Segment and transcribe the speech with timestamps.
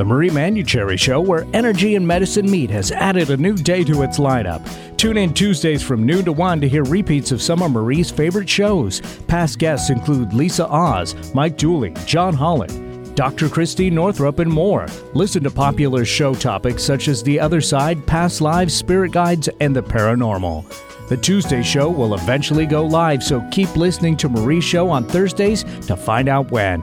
[0.00, 4.00] The Marie Manuchehri Show, where energy and medicine meet, has added a new day to
[4.00, 4.66] its lineup.
[4.96, 8.48] Tune in Tuesdays from noon to 1 to hear repeats of some of Marie's favorite
[8.48, 9.02] shows.
[9.28, 13.50] Past guests include Lisa Oz, Mike Dooley, John Holland, Dr.
[13.50, 14.86] Christine Northrup, and more.
[15.12, 19.76] Listen to popular show topics such as The Other Side, Past Lives, Spirit Guides, and
[19.76, 20.64] the Paranormal.
[21.10, 25.62] The Tuesday show will eventually go live, so keep listening to Marie's show on Thursdays
[25.88, 26.82] to find out when.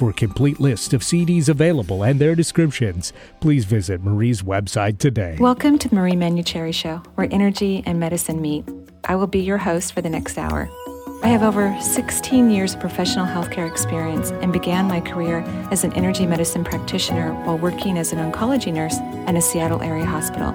[0.00, 5.36] For a complete list of CDs available and their descriptions, please visit Marie's website today.
[5.38, 8.64] Welcome to the Marie Manuchehri Show, where energy and medicine meet.
[9.04, 10.70] I will be your host for the next hour.
[11.22, 15.92] I have over 16 years of professional healthcare experience and began my career as an
[15.92, 20.52] energy medicine practitioner while working as an oncology nurse in a Seattle area hospital.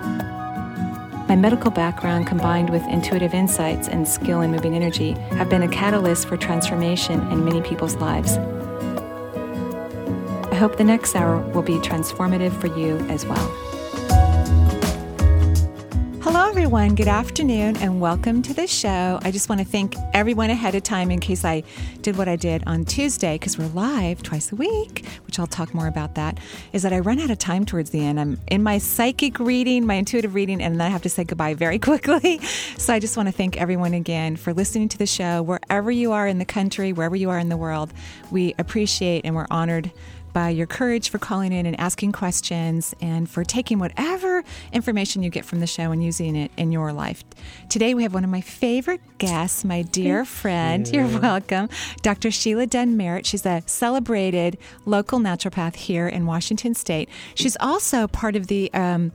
[1.27, 5.69] My medical background combined with intuitive insights and skill in moving energy have been a
[5.69, 8.39] catalyst for transformation in many people's lives.
[10.55, 13.45] I hope the next hour will be transformative for you as well.
[16.21, 16.95] Hello, everyone.
[16.95, 19.19] Good afternoon, and welcome to the show.
[19.21, 21.63] I just want to thank everyone ahead of time in case I
[22.01, 25.73] did what I did on Tuesday, because we're live twice a week, which I'll talk
[25.73, 26.39] more about that.
[26.71, 28.17] Is that I run out of time towards the end.
[28.17, 31.55] I'm in my psychic reading, my intuitive reading, and then I have to say goodbye
[31.55, 32.39] very quickly.
[32.77, 36.13] So I just want to thank everyone again for listening to the show, wherever you
[36.13, 37.91] are in the country, wherever you are in the world.
[38.31, 39.91] We appreciate and we're honored
[40.35, 45.29] by your courage for calling in and asking questions and for taking whatever information you
[45.29, 47.23] get from the show and using it in your life.
[47.69, 50.85] Today we have one of my favorite guests, my dear friend.
[50.89, 51.05] You.
[51.05, 51.69] are welcome,
[52.01, 52.31] Dr.
[52.31, 53.25] Sheila Dunn Merritt.
[53.25, 57.07] She's a celebrated local naturopath here in Washington State.
[57.33, 59.13] She's also part of the um,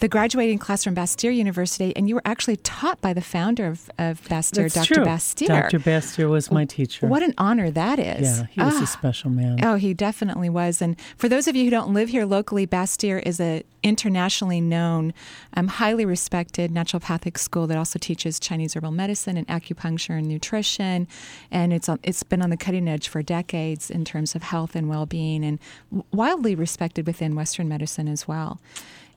[0.00, 3.90] the graduating class from Bastyr University, and you were actually taught by the founder of,
[3.98, 4.94] of Bastyr, That's Dr.
[4.96, 5.04] True.
[5.04, 5.46] Bastyr.
[5.46, 5.78] Dr.
[5.78, 7.06] Bastyr was my teacher.
[7.06, 8.40] What an honor that is.
[8.40, 8.82] Yeah, he was ah.
[8.82, 9.64] a special man.
[9.64, 10.57] Oh, he definitely was.
[10.58, 15.14] And for those of you who don't live here locally, Bastyr is an internationally known,
[15.54, 21.06] um, highly respected naturopathic school that also teaches Chinese herbal medicine and acupuncture and nutrition,
[21.50, 24.74] and it's on, it's been on the cutting edge for decades in terms of health
[24.74, 25.58] and well being, and
[26.12, 28.60] wildly respected within Western medicine as well.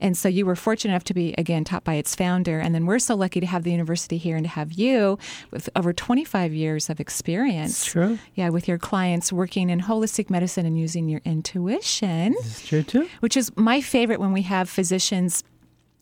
[0.02, 2.60] And so you were fortunate enough to be, again, taught by its founder.
[2.60, 5.18] And then we're so lucky to have the university here and to have you
[5.52, 7.86] with over 25 years of experience.
[7.86, 8.20] true.
[8.36, 12.36] Yeah, with your clients working in holistic medicine and using your intuition.
[12.40, 13.08] It's true, too.
[13.20, 15.44] Which is my favorite when we have physicians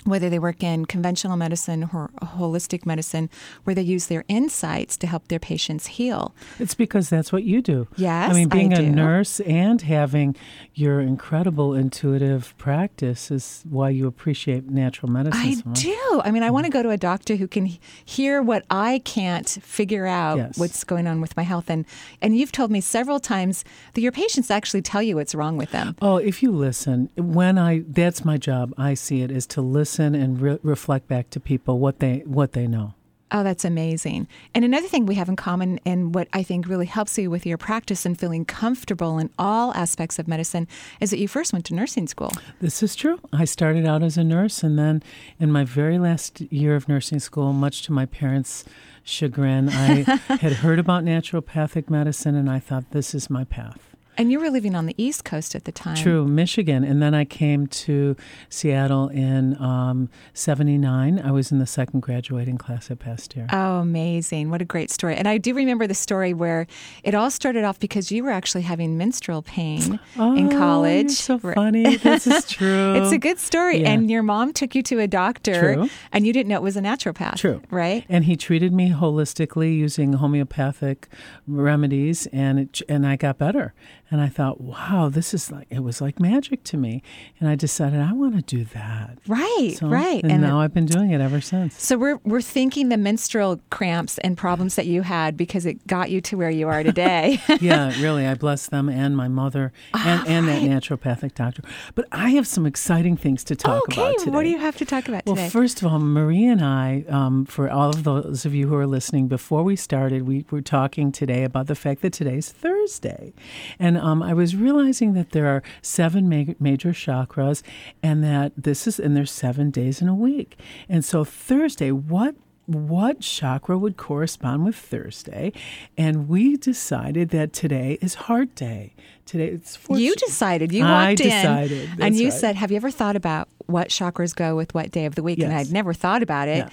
[0.06, 3.30] whether they work in conventional medicine or holistic medicine,
[3.66, 6.34] where they use their insights to help their patients heal.
[6.58, 7.88] It's because that's what you do.
[7.98, 10.36] Yes, I mean, being I a nurse and having
[10.74, 15.42] your incredible intuitive practice is why you appreciate natural medicine.
[15.42, 16.22] I so do.
[16.24, 16.74] I mean, I want to mm.
[16.74, 17.66] go to a doctor who can
[18.06, 20.58] hear what I can't figure out Yes.
[20.58, 21.70] what's going on with my health.
[21.70, 21.86] And
[22.22, 25.72] and you've told me several times that your patients actually tell you what's wrong with
[25.72, 25.96] them.
[26.02, 28.74] Oh, if you listen, when I that's my job.
[28.78, 32.52] I see it is to listen and re- reflect back to people what they what
[32.52, 32.94] they know.
[33.32, 34.28] Oh, that's amazing.
[34.56, 37.46] And another thing we have in common, and what I think really helps you with
[37.46, 40.68] your practice and feeling comfortable in all aspects of medicine,
[41.00, 42.32] is that you first went to nursing school.
[42.60, 43.20] This is true.
[43.32, 45.04] I started out as a nurse, and then
[45.40, 48.66] in my very last year of nursing school, much to my parents'
[49.04, 50.02] chagrin, I
[50.42, 53.89] had heard about naturopathic medicine, and I thought, this is my path.
[54.18, 55.96] And you were living on the East Coast at the time.
[55.96, 56.84] True, Michigan.
[56.84, 58.18] And then I came to
[58.50, 61.20] Seattle in um, 79.
[61.20, 63.48] I was in the second graduating class at Bastyr.
[63.54, 64.50] Oh, amazing.
[64.50, 65.16] What a great story.
[65.16, 66.68] And I do remember the story where
[67.04, 71.04] it all started off because you were actually having menstrual pain in Oh, college.
[71.04, 71.96] you're so funny.
[71.98, 72.96] This is true.
[73.00, 73.82] It's a good story.
[73.82, 73.92] Yeah.
[73.92, 75.90] And your mom took you to a doctor True.
[76.12, 77.38] and you didn't know it was a naturopath.
[77.38, 77.62] True.
[77.72, 78.06] Right?
[78.10, 81.08] And he treated me holistically using homeopathic
[81.48, 83.74] remedies, and it, and I got better.
[84.12, 87.04] And I thought, wow, this is like it was like magic to me.
[87.40, 89.18] And I decided I want to do that.
[89.28, 90.24] Right, So- right.
[90.24, 91.82] And, now I've been doing it ever since.
[91.82, 96.10] So we're we're thinking the menstrual cramps and problems that you had because it got
[96.10, 97.40] you to where you are today.
[97.62, 101.62] yeah, really, I bless them and my mother and, and that naturopathic doctor.
[101.94, 104.32] But I have some exciting things to talk okay, about today.
[104.32, 105.50] what do you have to talk about Well, today?
[105.50, 108.88] first of all, Marie and I, um, for all of those of you who are
[108.88, 113.34] listening, before we started, we were talking today about the fact that today's Thursday.
[113.78, 117.62] And um, I was realizing that there are seven ma- major chakras,
[118.02, 120.58] and that this is and there's seven days in a week.
[120.88, 122.36] And so Thursday, what
[122.66, 125.52] what chakra would correspond with Thursday,
[125.98, 128.94] and we decided that today is Heart Day.
[129.30, 130.72] Today it's You decided.
[130.72, 132.34] You walked in decided, and you right.
[132.34, 135.38] said, "Have you ever thought about what chakras go with what day of the week?"
[135.38, 136.58] And I'd never thought about it.
[136.66, 136.70] Yeah.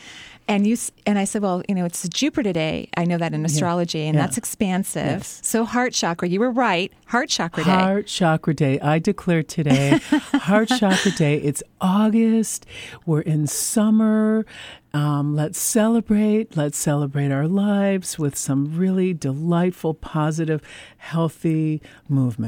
[0.49, 2.89] And you and I said, "Well, you know, it's Jupiter day.
[2.97, 4.23] I know that in astrology, and Yeah.
[4.23, 5.19] that's expansive.
[5.19, 5.41] Yes.
[5.43, 6.29] So heart chakra.
[6.29, 6.91] You were right.
[7.07, 7.71] Heart chakra day.
[7.71, 8.81] Heart Chakra Day.
[8.81, 9.99] I declare today,
[10.33, 11.37] Heart Chakra Day.
[11.37, 12.65] It's August.
[13.05, 14.47] We're in summer.
[14.95, 16.57] Um, let's celebrate.
[16.57, 20.63] Let's celebrate our lives with some really delightful, positive,
[20.97, 22.46] healthy movement.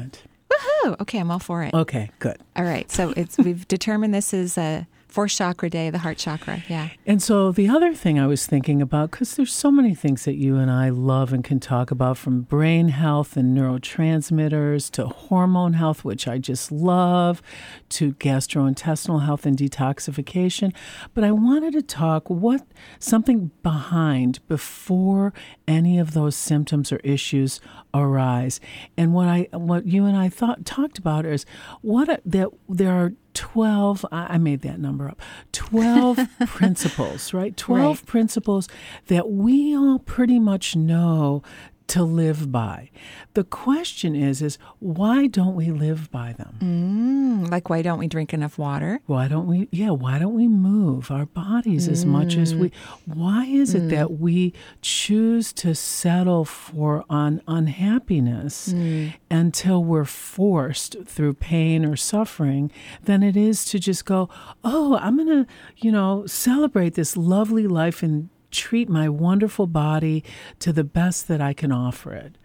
[0.51, 1.19] Oh, okay.
[1.19, 1.75] I'm all for it.
[1.75, 2.39] Okay, good.
[2.57, 2.91] All right.
[2.91, 6.63] So it's we've determined this is a fourth chakra day, the heart chakra.
[6.69, 6.91] Yeah.
[7.07, 10.37] And so the other thing I was thinking about, because there's so many things that
[10.37, 15.73] you and I love and can talk about, from brain health and neurotransmitters to hormone
[15.73, 17.43] health, which I just love,
[17.91, 20.75] to gastrointestinal health and detoxification.
[21.15, 22.67] But I wanted to talk what
[22.99, 25.33] something behind before
[25.67, 27.61] any of those symptoms or issues
[27.95, 28.61] arise.
[28.97, 31.47] And what I what you and I thought talked about is
[31.81, 35.21] what a, that there are 12 I made that number up
[35.53, 38.07] 12 principles right 12 Right.
[38.07, 38.69] principles
[39.07, 41.43] that we all pretty much know
[41.89, 42.91] to live by.
[43.35, 46.59] The question is is why don't we live by them?
[46.61, 49.01] Mm, like, why don't we drink enough water?
[49.07, 52.73] why don't we yeah why don't we move our bodies as much as we mm.
[53.07, 54.19] why is it that mm.
[54.19, 54.53] we
[54.83, 59.13] choose to settle for on unhappiness mm.
[59.31, 62.71] until we're forced through pain or suffering
[63.05, 64.29] than it is to just go
[64.63, 65.47] oh i'm going to
[65.79, 70.25] you know celebrate this lovely life and treat my wonderful body
[70.59, 72.37] to the best that i can offer it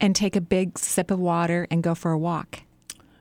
[0.00, 2.62] And take a big sip of water and go for a walk.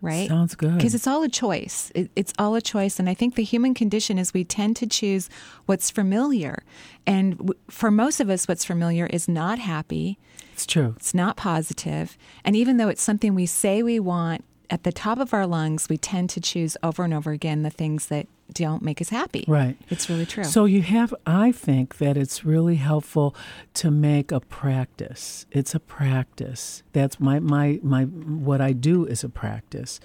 [0.01, 0.27] Right?
[0.27, 1.91] sounds good Because it's all a choice.
[1.93, 2.97] It, it's all a choice.
[2.99, 5.29] And I think the human condition is we tend to choose
[5.67, 6.63] what's familiar.
[7.05, 10.17] And w- for most of us, what's familiar is not happy,
[10.53, 12.17] it's true it's not positive.
[12.43, 15.89] And even though it's something we say we want at the top of our lungs,
[15.89, 19.45] we tend to choose over and over again the things that don't make us happy.
[19.47, 19.77] Right.
[19.89, 20.43] It's really true.
[20.43, 23.35] So you have, I think that it's really helpful
[23.75, 25.45] to make a practice.
[25.51, 26.83] It's a practice.
[26.93, 29.99] That's my my my what I do is a practice,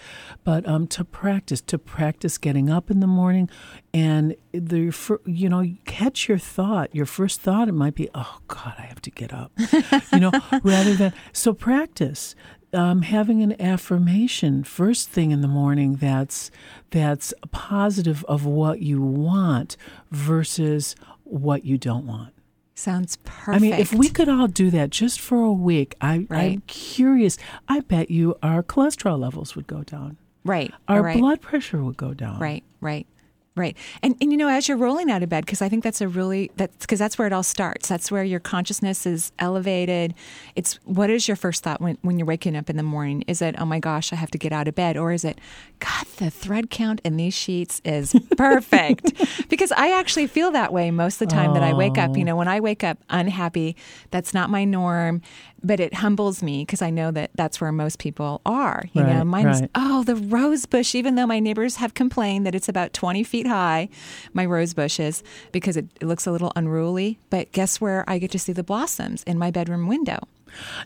[0.45, 3.51] but um, to practice, to practice getting up in the morning,
[3.93, 6.95] and the you know catch your thought.
[6.95, 9.51] Your first thought it might be, oh God, I have to get up,
[10.12, 10.31] you know,
[10.62, 12.37] rather than so practice
[12.76, 16.50] um, having an affirmation first thing in the morning that's
[16.90, 19.76] that's positive of what you want
[20.11, 20.94] versus
[21.25, 22.32] what you don't want.
[22.75, 23.56] Sounds perfect.
[23.56, 27.38] I mean, if we could all do that just for a week, I, I'm curious.
[27.69, 30.19] I bet you our cholesterol levels would go down.
[30.44, 31.19] right, Our right.
[31.19, 32.38] blood pressure would go down.
[32.38, 33.06] Right, right,
[33.56, 33.76] right.
[34.03, 36.08] And and you know, as you're rolling out of bed, because I think that's a
[36.08, 37.88] really that's because that's where it all starts.
[37.88, 40.14] That's where your consciousness is elevated.
[40.55, 43.23] It's what is your first thought when when you're waking up in the morning?
[43.26, 45.41] Is it oh my gosh, I have to get out of bed, or is it
[45.79, 49.49] God, the thread count in these sheets is perfect?
[49.49, 52.17] because I actually feel that way most of the time that I wake up.
[52.17, 52.26] You oh.
[52.26, 53.76] know, when I wake up unhappy,
[54.11, 55.23] that's not my norm.
[55.67, 58.85] But it humbles me because I know that that's where most people are.
[58.93, 59.71] You know, Right, mine is right.
[59.75, 63.47] oh, the rose bush, even though my neighbors have complained that it's about 20 feet
[63.49, 63.89] high,
[64.33, 67.19] my rose bushes, because it, it looks a little unruly.
[67.31, 69.25] But guess where I get to see the blossoms?
[69.25, 70.21] In my bedroom window.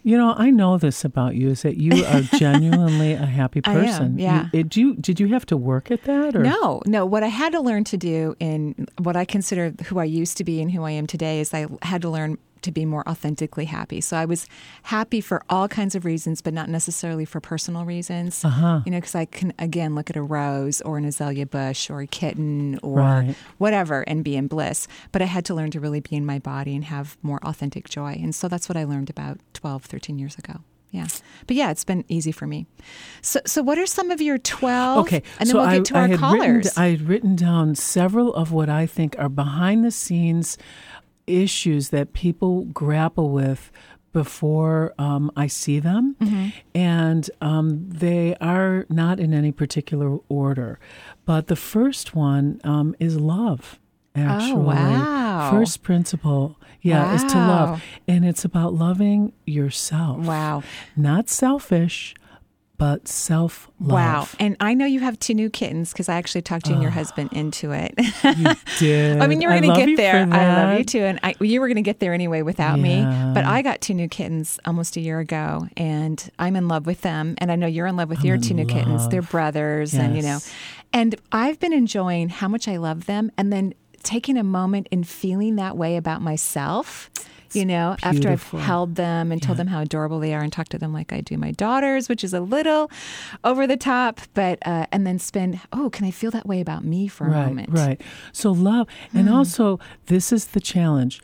[0.03, 3.73] You know, I know this about you is that you are genuinely a happy I
[3.73, 4.19] am, person.
[4.19, 4.49] You- yeah.
[4.51, 7.05] did you did you have to work at that or No, no.
[7.07, 10.45] What I had to learn to do in what I consider who I used to
[10.45, 13.65] be and who I am today is I had to learn to be more authentically
[13.67, 14.01] happy.
[14.01, 14.47] So I was
[14.85, 18.45] happy for all kinds of reasons, but not necessarily for personal reasons.
[18.45, 18.81] Uh-huh.
[18.85, 22.01] You know, because I can again look at a rose or an azalea bush or
[22.01, 23.35] a kitten or Right.
[23.59, 24.87] whatever and be in bliss.
[25.13, 27.89] But I had to learn to really be in my body and have more authentic
[27.89, 28.19] joy.
[28.23, 30.61] And so that's what I learned about 12, 13 years ago.
[30.93, 31.07] Yeah.
[31.47, 32.67] But yeah, it's been easy for me.
[33.23, 34.99] So, so what are some of your 12?
[35.07, 36.65] Okay, And then so we'll I, get to I our had callers.
[36.67, 40.59] Written, I had written down several of what I think are behind the scenes
[41.27, 43.71] issues that people grapple with
[44.13, 46.49] before um, I see them, Mm-hmm.
[46.75, 50.81] and um, they are not in any particular order.
[51.25, 53.79] But the first one um, is love.
[54.17, 55.51] Actually, Oh, wow.
[55.53, 60.27] first principle, yeah, is to love, and it's about loving yourself.
[60.27, 60.65] Wow.
[60.97, 62.15] not selfish,
[62.81, 63.93] but self love.
[63.93, 64.29] Wow.
[64.39, 66.91] And I know you have two new kittens because I actually talked you and your
[66.91, 66.95] ah.
[66.95, 67.93] husband into it.
[68.25, 69.19] You did.
[69.21, 70.27] I mean, you were going to get there.
[70.33, 71.01] I love you too.
[71.01, 73.03] And I, you were going to get there anyway without me.
[73.35, 77.03] But I got two new kittens almost a year ago and I'm in love with
[77.03, 77.35] them.
[77.37, 79.07] And I know you're in love with your in two new kittens.
[79.09, 79.31] They're love.
[79.31, 79.93] brothers.
[79.93, 80.39] And, you know,
[80.95, 85.07] and I've been enjoying how much I love them and then taking a moment and
[85.07, 87.11] feeling that way about myself.
[87.55, 88.31] You know, after.
[88.31, 91.13] I've held them and told them how adorable they are and talked to them like
[91.13, 92.91] I do my daughters, which is a little
[93.45, 96.85] over the top, but, uh, and then spend, oh, can I feel that way about
[96.85, 97.71] me for a right, moment?
[97.71, 98.01] Right.
[98.33, 99.35] So love, and Hmm.
[99.35, 101.21] also this is the challenge.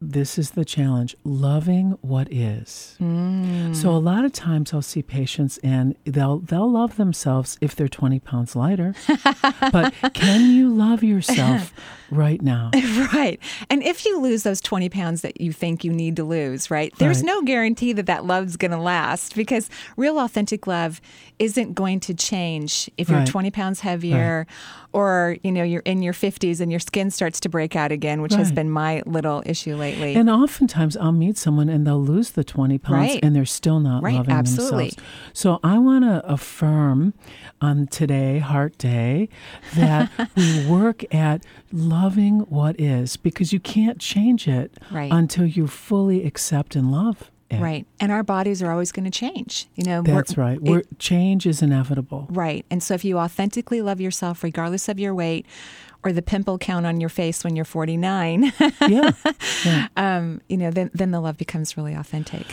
[0.00, 2.94] This is the challenge: loving what is.
[2.98, 3.74] Hmm.
[3.74, 7.88] So a lot of times I'll see patients, and they'll they'll love themselves if they're
[7.88, 8.94] twenty pounds lighter.
[9.72, 11.72] but can you love yourself
[12.12, 12.70] right now?
[13.12, 13.40] Right.
[13.70, 16.92] And if you lose those 20 pounds that you think you need to lose, right,
[16.98, 17.26] there's Right.
[17.26, 21.00] no guarantee that that love's going to last because real authentic love
[21.38, 23.28] isn't going to change if you're Right.
[23.28, 24.46] 20 pounds heavier
[24.94, 28.22] or, you know, you're in your 50s and your skin starts to break out again,
[28.22, 29.87] which has been my little issue lately.
[29.96, 33.20] And oftentimes I'll meet someone and they'll lose the 20 pounds Right.
[33.22, 34.84] and they're still not Right, loving absolutely.
[34.90, 35.02] themselves.
[35.32, 37.14] So I want to affirm
[37.60, 39.28] on today, Heart Day,
[39.76, 45.12] that we work at loving what is because you can't change it Right.
[45.12, 47.60] until you fully accept and love it.
[47.60, 47.86] right.
[47.98, 49.68] And our bodies are always going to change.
[49.74, 50.60] You know, we're- That's right.
[50.60, 52.26] We're, change is inevitable.
[52.30, 52.66] Right.
[52.70, 55.46] And so if you authentically love yourself, regardless of your weight
[56.08, 58.52] or the pimple count on your face when you're 49,
[58.88, 59.10] Yeah.
[59.64, 59.88] yeah.
[59.96, 62.46] um, you know, then, then the love becomes really authentic.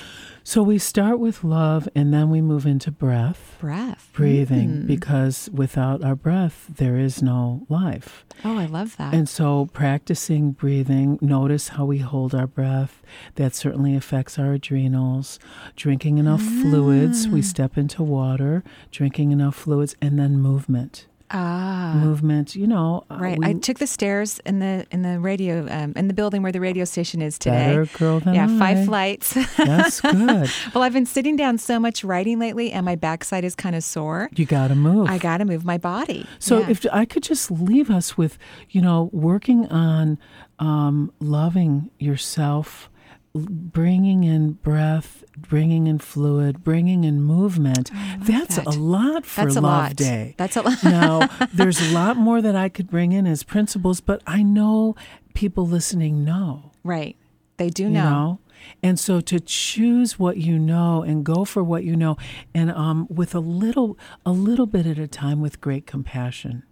[0.48, 3.56] So we start with love and then we move into breath.
[3.60, 4.10] Breath.
[4.14, 4.88] Breathing, Mm.
[4.88, 8.24] because without our breath, there is no life.
[8.44, 9.14] Oh, I love that.
[9.16, 13.02] And so, practicing breathing, notice how we hold our breath.
[13.36, 15.40] That certainly affects our adrenals.
[15.76, 17.32] Drinking enough fluids, Ah.
[17.32, 21.08] we step into water, drinking enough fluids, and then movement.
[21.32, 21.94] Ah.
[21.96, 23.04] Movement, you know.
[23.10, 23.38] uh, Right.
[23.40, 26.52] we- I took the stairs in the in the radio um, in the building where
[26.52, 27.68] the radio station is today.
[27.68, 28.60] better girl than yeah, I.
[28.60, 29.34] five flights.
[29.58, 30.50] That's good.
[30.74, 33.84] well, I've been sitting down so much writing lately, and my backside is kind of
[33.84, 34.30] sore.
[34.36, 35.10] You got to move.
[35.10, 36.26] I got to move my body.
[36.40, 36.70] So Yeah.
[36.70, 38.38] if I could just leave us with,
[38.70, 40.18] you know, working on
[40.60, 42.90] um, loving yourself,
[43.36, 48.66] bringing in breath, bringing in fluid, bringing in movement, that's that.
[48.68, 49.96] a lot for That's a Love lot.
[49.96, 50.36] Day.
[50.38, 50.84] That's a lot.
[50.84, 54.96] now, there's a lot more that I could bring in as principles, but I know
[55.34, 56.72] people listening know.
[56.84, 57.16] right.
[57.58, 58.10] They do You know.
[58.10, 58.40] know?
[58.84, 62.18] And so to choose what you know and go for what you know
[62.54, 66.64] and um, with a little a little bit at a time with great compassion.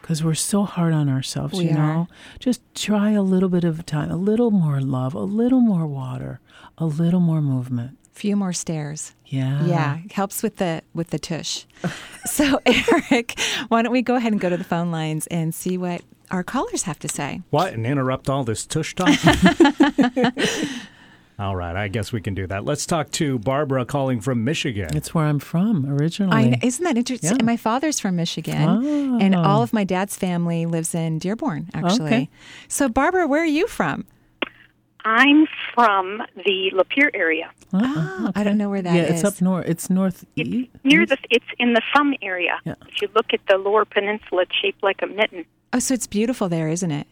[0.00, 1.58] Because we're so hard on ourselves, Ah.
[1.58, 1.80] We you know.
[1.80, 2.06] are.
[2.38, 6.40] Just try a little bit of time, a little more love, a little more water,
[6.78, 7.98] a little more movement.
[8.12, 9.14] Few more stairs.
[9.26, 9.64] Yeah.
[9.66, 11.64] Yeah, helps with the with the tush.
[12.24, 13.38] so, Eric,
[13.68, 16.42] why don't we go ahead and go to the phone lines and see what our
[16.42, 17.42] callers have to say?
[17.50, 17.74] What?
[17.74, 19.08] And interrupt all this tush talk?
[21.38, 22.64] all right, I guess we can do that.
[22.64, 24.96] Let's talk to Barbara calling from Michigan.
[24.96, 26.54] It's where I'm from originally.
[26.54, 27.30] I isn't that interesting?
[27.30, 27.36] Yeah.
[27.38, 29.42] And my father's from Michigan, and Oh.
[29.42, 32.06] all of my dad's family lives in Dearborn, actually.
[32.06, 32.28] Okay.
[32.66, 34.04] So, Barbara, where are you from?
[35.04, 38.32] I'm from the Lapeer area, Uh-uh.
[38.34, 39.22] I don't know where that yeah, is.
[39.22, 39.66] it's up north.
[39.66, 40.70] It's northeast.
[40.84, 41.16] near the.
[41.30, 42.58] It's in the thumb area.
[42.66, 42.74] Yeah.
[42.88, 45.44] If you look at the lower peninsula, it's shaped like a mitten.
[45.72, 47.06] Oh, so it's beautiful there, isn't it?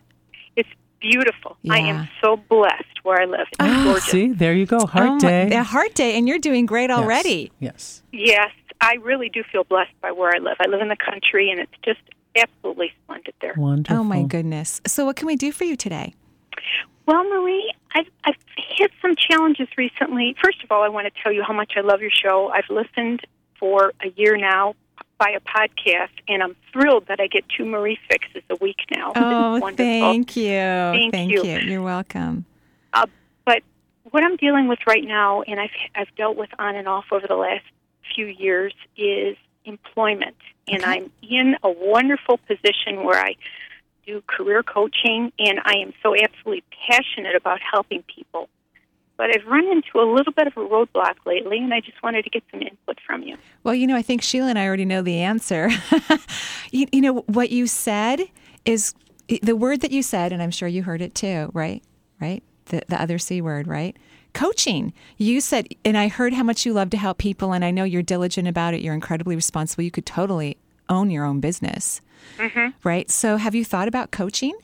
[0.57, 0.69] It's
[1.01, 1.57] beautiful.
[1.71, 3.47] I am so blessed where I live.
[3.53, 3.83] It's Ah.
[3.85, 4.05] gorgeous.
[4.05, 4.87] See, there you go.
[4.87, 5.49] Heart oh my- day.
[5.51, 6.99] yeah, heart day, and you're doing great Yes.
[6.99, 7.53] already.
[7.61, 8.03] Yes.
[8.13, 8.51] Yes,
[8.81, 10.57] I really do feel blessed by where I live.
[10.61, 12.01] I live in the country, and it's just
[12.37, 13.55] absolutely splendid there.
[13.57, 14.01] Wonderful.
[14.01, 14.81] Oh my goodness.
[14.87, 16.15] So, what can we do for you today?
[17.07, 18.35] Well, Marie, I've, I've
[18.77, 20.35] hit some challenges recently.
[20.43, 22.49] First of all, I want to tell you how much I love your show.
[22.53, 23.21] I've listened
[23.61, 24.75] for a year now
[25.19, 29.13] by a podcast, and I'm thrilled that I get two Marie fixes a week now.
[29.17, 30.51] Oh, thank you.
[30.51, 31.45] Thank you.
[31.45, 31.59] you.
[31.61, 32.45] You're welcome.
[32.93, 33.07] Uh,
[33.45, 33.63] but
[34.11, 37.27] what I'm dealing with right now, and I've I've dealt with on and off over
[37.27, 37.65] the last
[38.15, 40.37] few years, is employment,
[40.69, 40.91] and Okay.
[40.91, 43.37] I'm in a wonderful position where I
[44.07, 48.49] do career coaching, and I am so absolutely passionate about helping people.
[49.17, 52.25] But I've run into a little bit of a roadblock lately, and I just wanted
[52.25, 53.37] to get some input from you.
[53.65, 55.71] Well, you know, I think Sheila and I already know the answer.
[56.71, 58.21] you, you know, what you said
[58.65, 58.95] is
[59.43, 61.83] the word that you said, and I'm sure you heard it too, right?
[62.21, 62.43] Right?
[62.67, 63.97] The, the other C word, right?
[64.35, 64.93] Coaching.
[65.17, 67.85] You said, and I heard how much you love to help people, and I know
[67.85, 68.83] you're diligent about it.
[68.83, 69.85] You're incredibly responsible.
[69.85, 70.59] You could totally
[70.89, 72.01] own your own business,
[72.37, 72.69] mm-hmm.
[72.87, 73.11] right?
[73.11, 74.55] So, have you thought about coaching?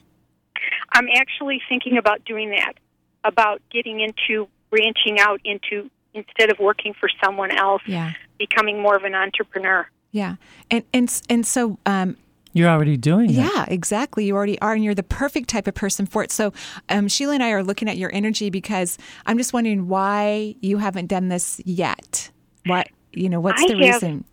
[0.93, 2.75] I'm actually thinking about doing that,
[3.25, 8.13] about getting into branching out into instead of working for someone else, Yeah.
[8.39, 9.87] becoming more of an entrepreneur.
[10.11, 10.37] Yeah,
[10.71, 12.17] and and and so um,
[12.53, 13.35] You're already doing it.
[13.35, 14.27] Yeah, exactly.
[14.27, 16.31] You already are, and you're the perfect type of person for it.
[16.31, 16.53] So,
[16.91, 20.77] um, Sheila and I are looking at your energy because I'm just wondering why you
[20.79, 22.31] haven't done this yet.
[22.67, 23.41] What you know?
[23.41, 24.25] What's I the have- reason?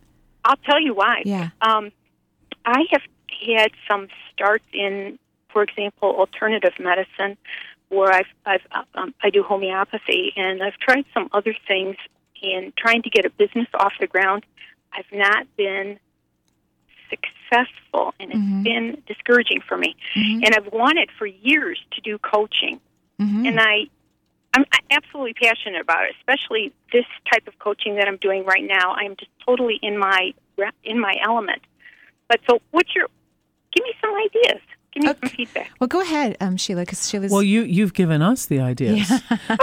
[0.44, 1.22] I'll tell you why.
[1.26, 1.50] Yeah.
[1.62, 1.92] Um,
[2.66, 3.02] I have
[3.48, 5.18] had some starts in,
[5.48, 7.38] for example, alternative medicine,
[7.90, 8.62] where I've, I've
[8.96, 11.96] um, I do homeopathy, and I've tried some other things
[12.42, 14.46] in trying to get a business off the ground.
[14.94, 16.00] I've not been
[17.10, 18.64] successful, and it's mm-hmm.
[18.64, 19.96] been discouraging for me.
[20.16, 20.44] Mm-hmm.
[20.46, 22.80] And I've wanted for years to do coaching,
[23.20, 23.46] mm-hmm.
[23.46, 23.86] and I.
[24.52, 28.94] I'm absolutely passionate about it, especially this type of coaching that I'm doing right now.
[28.94, 30.34] I'm just totally in my
[30.84, 31.62] in my element.
[32.28, 33.08] But so, what's your?
[33.76, 34.62] Give me some ideas.
[35.00, 35.72] Give me some feedback.
[35.80, 37.32] Well, go ahead, um, Sheila, because Sheila's.
[37.32, 39.12] Well, you you've given us the ideas.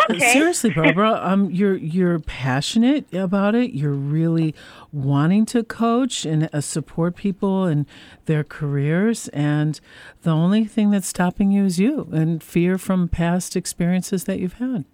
[0.09, 0.33] Okay.
[0.33, 3.73] Seriously, Barbara, um, you're you're passionate about it.
[3.75, 4.55] You're really
[4.93, 7.87] wanting to coach and uh, support people in
[8.27, 9.81] their careers, and
[10.23, 14.55] the only thing that's stopping you is you and fear from past experiences that you've
[14.55, 14.85] had.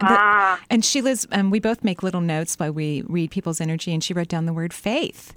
[0.00, 4.02] Ah, And Sheila's, um, we both make little notes while we read people's energy, and
[4.02, 5.32] she wrote down the word faith.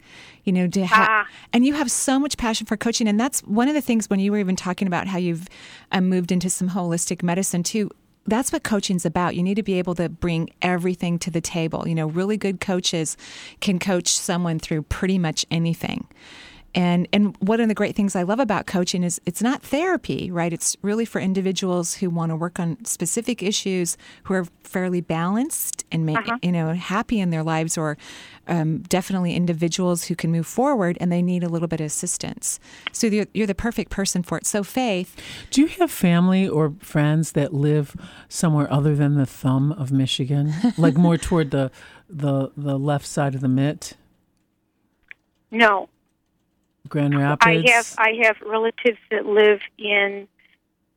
[0.46, 1.28] You know, to have, Ah.
[1.54, 4.20] and you have so much passion for coaching, and that's one of the things when
[4.20, 5.48] you were even talking about how you've
[5.92, 7.90] um, moved into some holistic medicine too.
[8.28, 9.36] That's what coaching's about.
[9.36, 11.88] You need to be able to bring everything to the table.
[11.88, 13.18] You know, really good coaches
[13.60, 16.08] can coach someone through pretty much anything.
[16.76, 20.30] And and one of the great things I love about coaching is it's not therapy,
[20.30, 20.52] right?
[20.52, 25.86] It's really for individuals who want to work on specific issues, who are fairly balanced
[25.90, 27.98] and make, you know happy in their lives, or
[28.48, 32.60] um, definitely individuals who can move forward and they need a little bit of assistance.
[32.92, 34.46] So you're, you're the perfect person for it.
[34.46, 35.16] So Faith,
[35.52, 37.96] Do you have family or friends that live
[38.28, 41.72] somewhere other than the thumb of Michigan, like more toward the
[42.10, 43.94] the the left side of the mitt,
[45.52, 45.88] no.
[46.90, 47.70] Grand Rapids?
[47.70, 50.28] I have I have relatives that live in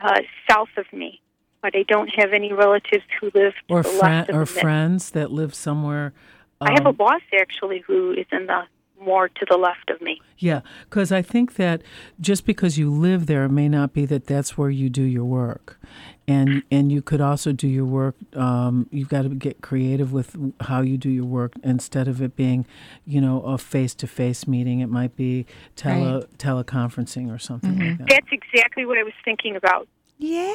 [0.00, 1.20] uh, south of me,
[1.62, 6.12] but I don't have any relatives who live or friend or friends that live somewhere.
[6.60, 8.62] I have a um, boss actually who is in the
[9.00, 10.20] more to the left of me.
[10.38, 11.82] Yeah, because I think that
[12.20, 15.24] just because you live there it may not be that that's where you do your
[15.24, 15.80] work,
[16.28, 18.14] and and you could also do your work.
[18.36, 22.36] Um, you've got to get creative with how you do your work instead of it
[22.36, 22.66] being,
[23.06, 24.80] you know, a face to face meeting.
[24.80, 28.08] It might be tele teleconferencing or something like that.
[28.08, 29.88] That's exactly what I was thinking about.
[30.18, 30.52] yay,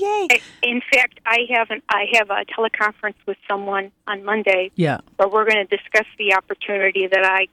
[0.00, 0.28] yay!
[0.62, 5.28] In fact, I have an I have a teleconference with someone on Monday Yeah, where
[5.28, 7.48] we're going to discuss the opportunity that I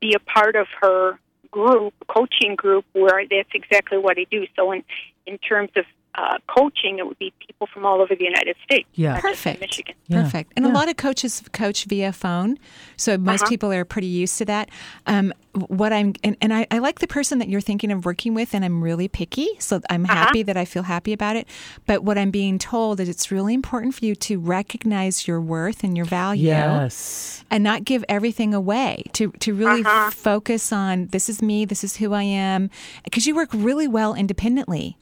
[0.00, 1.18] be a part of her
[1.50, 4.46] group, coaching group, where that's exactly what I do.
[4.54, 4.84] So, in
[5.26, 5.84] in terms of
[6.20, 9.12] uh, coaching, it would be people from all over the United States, yeah.
[9.14, 9.60] not just from Perfect.
[9.60, 9.94] Michigan.
[10.08, 10.52] Yeah, Perfect.
[10.56, 12.58] And a lot of coaches coach via phone.
[12.96, 13.50] So most Uh-huh.
[13.50, 14.68] people are pretty used to that.
[15.06, 15.32] Um,
[15.68, 18.54] what I'm, and, and I, I like the person that you're thinking of working with,
[18.54, 19.48] and I'm really picky.
[19.60, 20.14] So I'm Uh-huh.
[20.14, 21.46] happy that I feel happy about it.
[21.86, 25.84] But what I'm being told is it's really important for you to recognize your worth
[25.84, 27.44] and your value Yes.
[27.50, 30.10] and not give everything away to to really Uh-huh.
[30.10, 32.70] focus on this is me this is who i am
[33.04, 34.96] because you work really well independently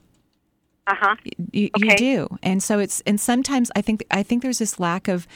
[0.88, 1.16] Uh huh.
[1.52, 5.08] you, you do and so it's and sometimes i think i think there's this lack
[5.08, 5.26] of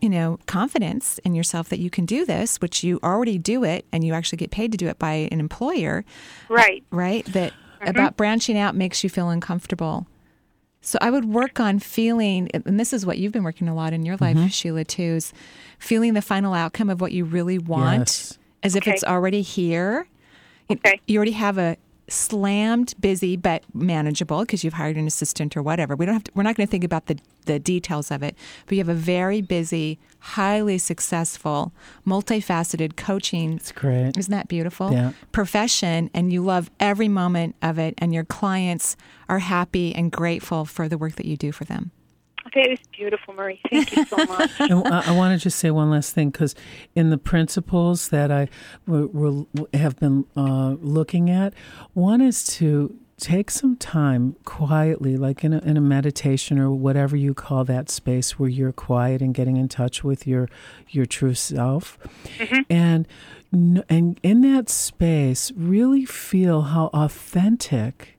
[0.00, 3.84] you know confidence in yourself that you can do this which you already do it
[3.92, 6.04] and you actually get paid to do it by an employer
[6.48, 6.84] Right.
[6.90, 7.90] right that Mm-hmm.
[7.90, 10.06] about branching out makes you feel uncomfortable
[10.80, 13.92] so i would work on feeling and this is what you've been working a lot
[13.92, 14.46] in your life Mm-hmm.
[14.48, 15.32] sheila too is
[15.78, 18.38] feeling the final outcome of what you really want Yes.
[18.64, 18.92] as if Okay.
[18.94, 20.08] it's already here
[20.70, 21.00] Okay.
[21.06, 21.76] you already have a
[22.08, 26.32] slammed busy but manageable because you've hired an assistant or whatever we don't have to,
[26.34, 28.94] we're not going to think about the the details of it but you have a
[28.94, 31.72] very busy highly successful
[32.06, 34.16] multifaceted coaching It's great.
[34.16, 34.92] isn't that beautiful?
[34.92, 35.12] Yeah.
[35.32, 38.96] Profession, and you love every moment of it, and your clients
[39.28, 41.90] are happy and grateful for the work that you do for them.
[42.54, 43.60] That is beautiful, Marie.
[43.70, 44.50] Thank you so much.
[44.58, 46.54] and I, I want to just say one last thing because
[46.94, 48.48] in the principles that I
[48.86, 51.54] w- w- have been uh, looking at,
[51.94, 57.16] one is to take some time quietly, like in a, in a meditation or whatever
[57.16, 60.48] you call that space where you're quiet and getting in touch with your
[60.88, 61.98] your true self,
[62.70, 63.06] and
[63.88, 68.18] and in that space, really feel how authentic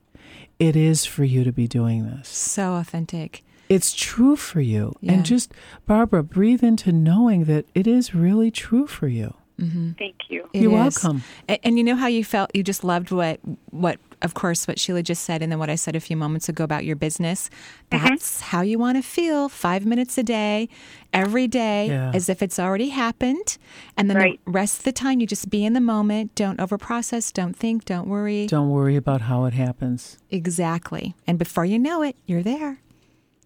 [0.58, 3.42] it is for you to be doing this So authentic.
[3.70, 4.92] It's true for you.
[5.00, 5.12] Yeah.
[5.12, 5.52] And just,
[5.86, 9.32] Barbara, breathe into knowing that it is really true for you.
[9.58, 9.92] Mm-hmm.
[9.98, 10.48] Thank you.
[10.52, 11.02] It You're is.
[11.02, 11.22] welcome.
[11.48, 14.78] A- And, you know how you felt you just loved what what of course, what
[14.78, 17.48] Sheila just said, and then what I said a few moments ago about your business.
[17.90, 18.04] Mm-hmm.
[18.06, 20.68] That's how you want to feel five minutes a day,
[21.14, 22.12] every day, Yeah.
[22.14, 23.56] as if it's already happened.
[23.96, 24.40] And then Right.
[24.44, 26.34] the rest of the time, you just be in the moment.
[26.34, 27.32] Don't overprocess.
[27.32, 27.86] Don't think.
[27.86, 28.46] Don't worry.
[28.46, 30.18] Don't worry about how it happens.
[30.30, 31.14] Exactly.
[31.26, 32.80] And before you know it, you're there.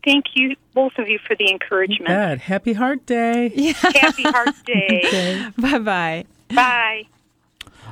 [0.05, 2.09] Thank you, both of you, for the encouragement.
[2.09, 2.39] Good.
[2.41, 3.73] Happy Heart Day.
[3.73, 5.03] Happy Heart Day.
[5.07, 5.51] Okay.
[5.59, 6.25] Bye bye.
[6.55, 7.05] Bye.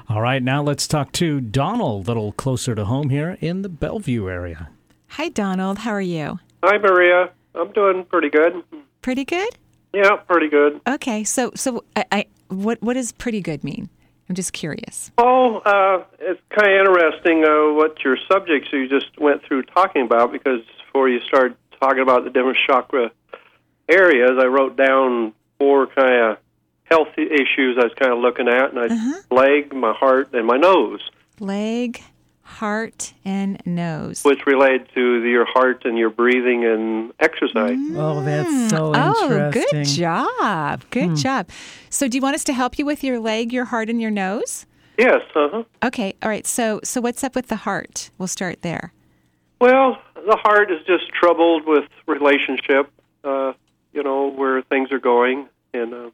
[0.08, 3.68] All right, now let's talk to Donald, a little closer to home here in the
[3.68, 4.68] Bellevue area.
[5.08, 5.78] Hi, Donald.
[5.78, 6.38] How are you?
[6.62, 7.30] Hi, Maria.
[7.54, 8.62] I'm doing pretty good.
[9.00, 9.48] Pretty good.
[9.94, 10.80] Yeah, pretty good.
[10.86, 11.24] Okay.
[11.24, 13.88] So, so I, I what what does pretty good mean?
[14.28, 15.10] I'm just curious.
[15.18, 20.02] Oh, uh, it's kind of interesting uh, what your subjects you just went through talking
[20.02, 23.10] about because before you started talking about the different chakra
[23.88, 26.38] areas, I wrote down four kind of
[26.84, 29.34] health issues I was kind of looking at, and I uh-huh.
[29.34, 31.00] leg, my heart, and my nose,
[31.40, 32.02] Leg,
[32.42, 34.22] heart, and nose.
[34.22, 37.76] which relate to your heart and your breathing and exercise.
[37.76, 37.96] Mm.
[37.96, 39.82] Oh, that's so Oh, interesting.
[39.82, 40.84] good job.
[40.90, 41.14] Good hmm.
[41.14, 41.48] job.
[41.90, 44.10] So, do you want us to help you with your leg, your heart, and your
[44.10, 44.66] nose?
[44.98, 45.64] Yes, uh huh.
[45.82, 46.14] Okay.
[46.22, 46.46] All right.
[46.46, 48.10] So, so what's up with the heart?
[48.18, 48.92] We'll start there.
[49.60, 52.90] Well, the heart is just troubled with relationship.
[53.24, 53.52] Uh,
[53.92, 56.10] you know where things are going, and uh,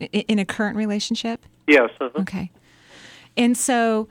[0.00, 1.44] I- In a current relationship?
[1.66, 2.20] yes, uh-huh.
[2.22, 2.50] Okay.
[3.36, 4.08] And so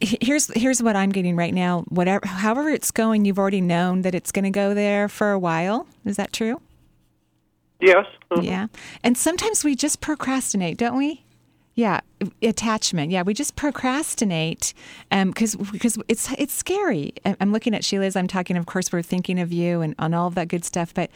[0.00, 1.82] here's here's what I'm getting right now.
[1.88, 5.38] Whatever however it's going, you've already known that it's going to go there for a
[5.38, 5.86] while.
[6.04, 6.60] Is that true?
[7.80, 8.40] yes, uh-huh.
[8.42, 8.66] Yeah.
[9.02, 11.22] And sometimes we just procrastinate, don't we?
[11.76, 12.00] Yeah,
[12.40, 13.10] attachment.
[13.10, 14.74] Yeah, we just procrastinate
[15.10, 17.12] um, because because it's it's scary.
[17.24, 18.56] I'm looking at Sheila as I'm talking.
[18.56, 20.94] Of course, we're thinking of you and on all of that good stuff.
[20.94, 21.10] But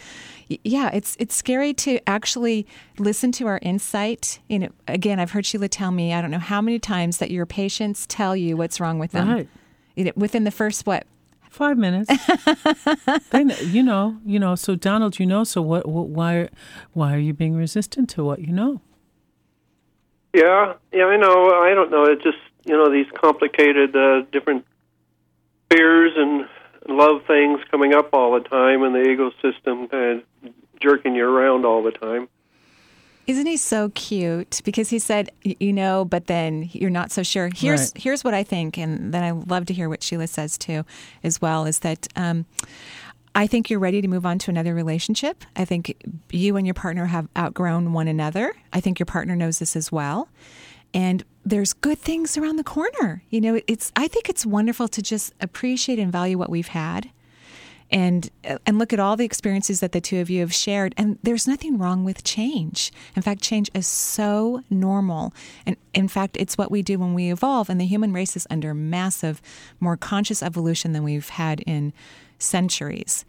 [0.49, 2.67] yeah, it's it's scary to actually
[2.99, 4.41] listen to our insight.
[4.49, 7.31] You know, again, I've heard Sheila tell me I don't know how many times that
[7.31, 9.31] your patients tell you what's wrong with them.
[9.31, 9.49] Right.
[9.95, 11.07] You know, within the first what
[11.51, 12.11] Five minutes.
[13.65, 14.55] you know, you know.
[14.55, 15.45] So Donald, you know.
[15.45, 16.09] So what, what?
[16.09, 16.49] Why?
[16.93, 18.81] Why are you being resistant to what you know?
[20.35, 21.05] Yeah, yeah.
[21.05, 21.51] I know.
[21.51, 22.05] I don't know.
[22.05, 24.65] It's just you know these complicated uh, different
[25.71, 26.47] fears and
[26.89, 31.27] love things coming up all the time, and the ego system kind of jerking you
[31.27, 32.29] around all the time.
[33.27, 34.63] Isn't he so cute?
[34.65, 37.51] Because he said, you know, but then you're not so sure.
[37.55, 38.03] Here's Right.
[38.03, 40.85] here's what I think, and then I love to hear what Sheila says too,
[41.23, 41.67] as well.
[41.67, 42.47] Is that um,
[43.39, 45.45] I think you're ready to move on to another relationship.
[45.55, 45.95] I think
[46.29, 48.53] you and your partner have outgrown one another.
[48.73, 50.29] I think your partner knows this as well,
[50.93, 53.23] and there's good things around the corner.
[53.31, 57.11] You know, it's I think it's wonderful to just appreciate and value what we've had
[57.91, 58.31] and
[58.67, 61.49] and look at all the experiences that the two of you have shared and there's
[61.49, 62.93] nothing wrong with change.
[63.17, 65.33] In fact change is so normal.
[65.65, 68.47] And in fact it's what we do when we evolve and the human race is
[68.51, 69.41] under massive
[69.81, 71.93] more conscious evolution than we've had in
[72.39, 73.25] centuries.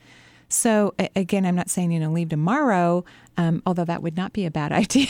[0.49, 3.05] So again i'm not saying you know leave tomorrow
[3.37, 5.07] um, although that would not be a bad idea.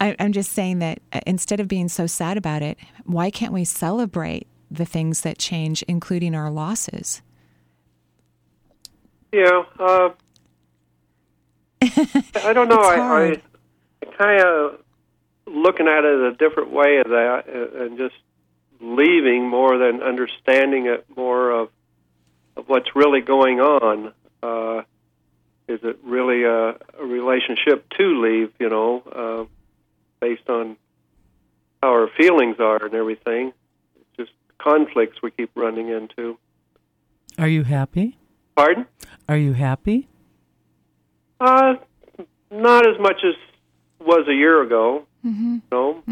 [0.00, 3.52] I, i'm just saying that uh, instead of being so sad about it why can't
[3.52, 7.22] we celebrate the things that change including our losses
[9.34, 9.64] Yeah.
[9.80, 10.10] Uh,
[12.44, 12.78] I don't know.
[12.84, 13.42] It's I, hard.
[14.02, 14.78] I kind of
[15.46, 18.14] looking at it a different way of that, and just
[18.80, 21.68] leaving more than understanding it more of
[22.56, 24.12] of what's really going on.
[24.40, 24.82] Uh,
[25.66, 28.52] is it really a, a relationship to leave?
[28.60, 29.44] You know, uh,
[30.20, 30.76] based on
[31.82, 33.52] how our feelings are and everything.
[33.96, 36.38] It's just conflicts we keep running into.
[37.36, 38.16] Are you happy?
[38.56, 38.86] Pardon?
[39.28, 40.08] Are you happy?
[41.40, 41.74] Uh,
[42.50, 43.34] not as much as
[44.00, 45.06] was a year ago.
[45.24, 45.58] Mm-hmm.
[45.72, 46.02] No.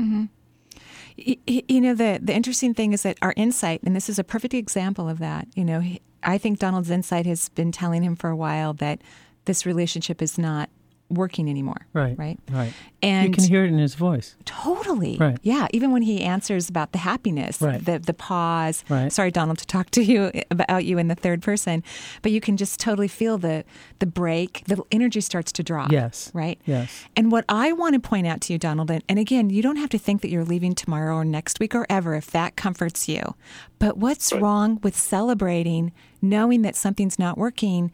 [1.18, 4.24] Y- You know, the, the interesting thing is that our insight, and this is a
[4.24, 5.82] perfect example of that, you know,
[6.22, 9.00] I think Donald's insight has been telling him for a while that
[9.44, 10.70] this relationship is not
[11.12, 11.86] working anymore.
[11.92, 12.18] Right.
[12.18, 12.38] Right.
[12.50, 12.72] Right.
[13.02, 14.36] And you can hear it in his voice.
[14.44, 15.16] Totally.
[15.18, 15.38] Right.
[15.42, 15.66] Yeah.
[15.72, 17.84] Even when he answers about the happiness, Right.
[17.84, 18.84] the the pause.
[18.88, 19.12] Right.
[19.12, 21.82] Sorry, Donald, to talk to you about you in the third person,
[22.22, 23.64] but you can just totally feel the
[23.98, 24.62] the break.
[24.66, 25.90] The energy starts to drop.
[25.92, 26.30] Yes.
[26.34, 26.60] Right.
[26.64, 27.04] Yes.
[27.16, 29.76] And what I want to point out to you, Donald, and, and again, you don't
[29.76, 33.08] have to think that you're leaving tomorrow or next week or ever if that comforts
[33.08, 33.34] you.
[33.78, 37.90] But what's wrong with celebrating, knowing that something's not working?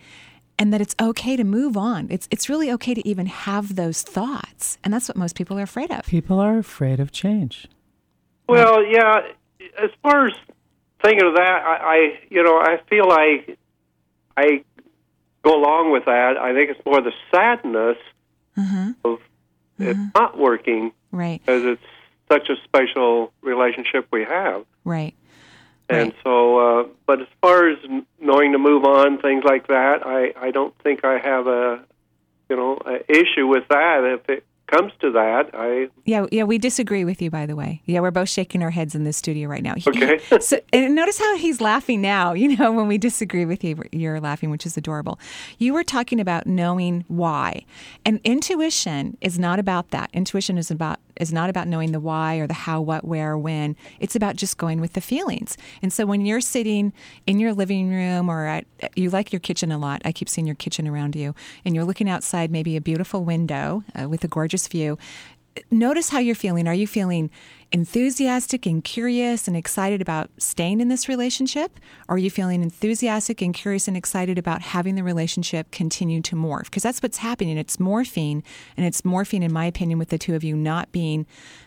[0.58, 2.08] And that it's okay to move on.
[2.10, 5.62] It's it's really okay to even have those thoughts, and that's what most people are
[5.62, 6.04] afraid of.
[6.06, 7.68] People are afraid of change.
[8.48, 9.20] Well, yeah.
[9.80, 10.34] As far as
[11.02, 13.56] thinking of that, I, I you know, I feel like
[14.36, 14.64] I
[15.42, 16.36] go along with that.
[16.36, 17.98] I think it's more the sadness
[18.56, 18.90] mm-hmm.
[19.04, 19.20] of
[19.78, 20.08] it mm-hmm.
[20.14, 21.82] not working Right, because it's
[22.30, 24.64] such a special relationship we have.
[24.84, 25.14] right.
[25.90, 27.78] And so, uh, but as far as
[28.20, 31.82] knowing to move on, things like that, I, I don't think I have a,
[32.50, 34.04] you know, a issue with that.
[34.04, 37.82] If it comes to that, I Yeah, yeah, we disagree with you, by the way.
[37.86, 39.74] Yeah, we're both shaking our heads in the studio right now.
[39.88, 40.20] Okay.
[40.38, 42.32] so, and notice how he's laughing now.
[42.38, 45.18] You know, when we disagree with you, you're laughing, which is adorable.
[45.58, 47.64] You were talking about knowing why,
[48.04, 50.10] and intuition is not about that.
[50.12, 53.74] Intuition is about is not about knowing the why or the how, what, where, when.
[53.98, 55.56] It's about just going with the feelings.
[55.82, 56.92] And so when you're sitting
[57.26, 60.02] in your living room or at you like your kitchen a lot.
[60.04, 63.84] I keep seeing your kitchen around you, and you're looking outside, maybe a beautiful window
[64.00, 64.98] uh, with a gorgeous view
[65.70, 66.66] notice how you're feeling.
[66.68, 67.30] Are you feeling
[67.70, 71.78] enthusiastic and curious and excited about staying in this relationship?
[72.08, 76.36] Or are you feeling enthusiastic and curious and excited about having the relationship continue to
[76.36, 76.64] morph?
[76.64, 77.58] Because that's what's happening.
[77.58, 78.42] It's morphing,
[78.76, 81.26] and it's morphing, in my opinion, with the two of you not being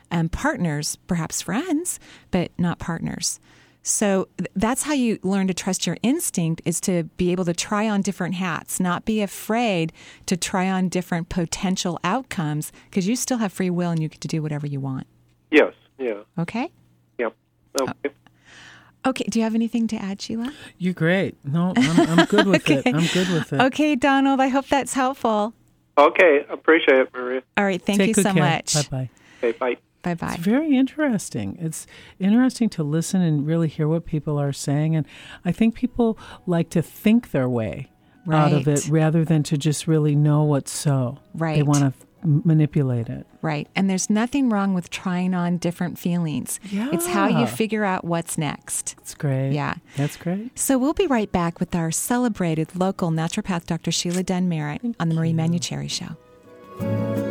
[0.10, 1.99] um, partners, perhaps friends,
[2.32, 3.39] but not partners.
[3.84, 7.54] So th- that's how you learn to trust your instinct is to be able to
[7.54, 9.91] try on different hats, not be afraid
[10.28, 14.22] to try on different potential outcomes because you still have free will and you get
[14.22, 15.08] to do whatever you want.
[15.50, 16.72] yes, yeah, Okay?
[17.17, 17.36] yep,
[17.80, 17.91] okay.
[18.06, 20.52] Uh, okay, do you have anything to add, Sheila?
[20.78, 21.36] You're great.
[21.44, 22.86] No, I'm, I'm good with it.
[22.88, 23.62] I'm good with it.
[23.62, 25.54] Okay, Donald, I hope that's helpful.
[25.98, 27.41] Okay, appreciate it, Maria.
[27.58, 28.44] All right, thank Take you good so care.
[28.44, 28.74] much.
[28.74, 29.10] Bye bye.
[29.44, 29.78] Okay, bye.
[30.02, 30.34] Bye bye.
[30.34, 31.58] It's very interesting.
[31.60, 31.86] It's
[32.20, 34.96] interesting to listen and really hear what people are saying.
[34.96, 35.06] And
[35.46, 37.92] I think people like to think their way
[38.32, 41.18] out of it rather than to just really know what's so.
[41.34, 41.56] Right.
[41.56, 43.26] They want to f- manipulate it.
[43.42, 43.68] Right.
[43.76, 46.60] And there's nothing wrong with trying on different feelings.
[46.70, 46.90] Yeah.
[46.94, 48.96] It's how you figure out what's next.
[49.00, 49.54] It's great.
[49.54, 49.76] Yeah.
[49.98, 50.58] That's great.
[50.58, 53.92] So we'll be right back with our celebrated local naturopath, Dr.
[53.92, 57.31] Sheila Dunn Merritt, on the Marie Manuchehri Show.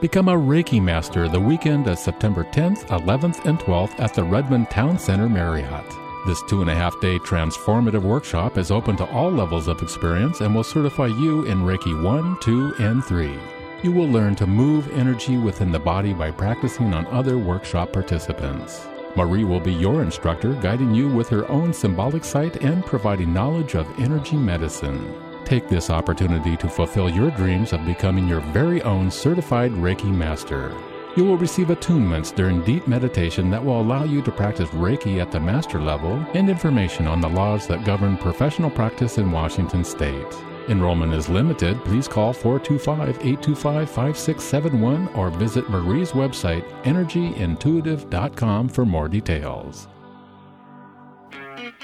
[0.02, 4.70] Become a Reiki Master the weekend of September 10th, 11th, and 12th at the Redmond
[4.70, 5.86] Town Center Marriott.
[6.26, 10.42] This two and a half day transformative workshop is open to all levels of experience
[10.42, 13.38] and will certify you in Reiki 1, 2, and 3.
[13.82, 18.86] You will learn to move energy within the body by practicing on other workshop participants.
[19.15, 23.76] Marie will be your instructor, guiding you with her own symbolic sight and providing knowledge
[23.76, 25.15] of energy medicine.
[25.46, 30.76] Take this opportunity to fulfill your dreams of becoming your very own certified Reiki master.
[31.15, 35.32] You will receive attunements during deep meditation that will allow you to practice Reiki at
[35.32, 40.36] the master level and information on the laws that govern professional practice in Washington state.
[40.69, 41.84] Enrollment is limited.
[41.84, 49.88] Please call 425 825 5671 or visit Marie's website, energyintuitive.com, for more details.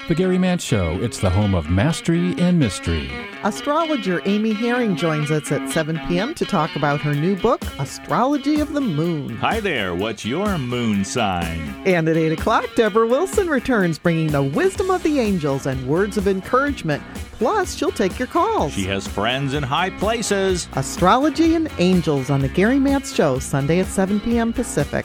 [0.08, 3.10] The Gary Mance Show, it's the home of mastery and mystery.
[3.42, 6.32] Astrologer Amy Herring joins us at 7 p.m.
[6.34, 9.36] to talk about her new book, Astrology of the Moon.
[9.38, 11.74] Hi there, what's your moon sign?
[11.86, 16.16] And at 8 o'clock, Deborah Wilson returns bringing the wisdom of the angels and words
[16.16, 17.02] of encouragement.
[17.32, 18.74] Plus, she'll take your calls.
[18.74, 20.68] She has friends in high places.
[20.74, 24.52] Astrology and Angels on The Gary Mance Show, Sunday at 7 p.m.
[24.52, 25.04] Pacific.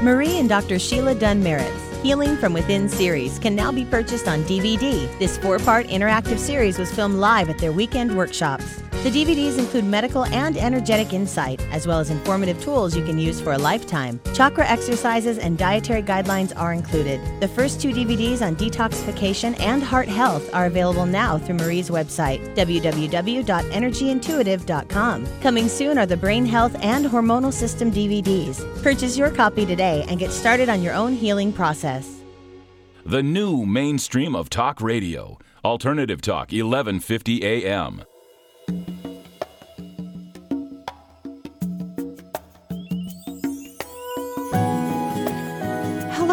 [0.00, 0.78] Marie and Dr.
[0.78, 5.18] Sheila Dunn Merritt's Healing from Within series can now be purchased on DVD.
[5.18, 8.80] This four part interactive series was filmed live at their weekend workshops.
[9.04, 13.40] The DVDs include medical and energetic insight, as well as informative tools you can use
[13.40, 14.20] for a lifetime.
[14.34, 17.20] Chakra exercises and dietary guidelines are included.
[17.40, 22.40] The first two DVDs on detoxification and heart health are available now through Marie's website,
[22.56, 25.26] www.energyintuitive.com.
[25.42, 28.82] Coming soon are the Brain Health and Hormonal System DVDs.
[28.82, 32.16] Purchase your copy today and get started on your own healing process.
[33.06, 35.38] The new mainstream of talk radio.
[35.64, 38.02] Alternative Talk, 1150 AM.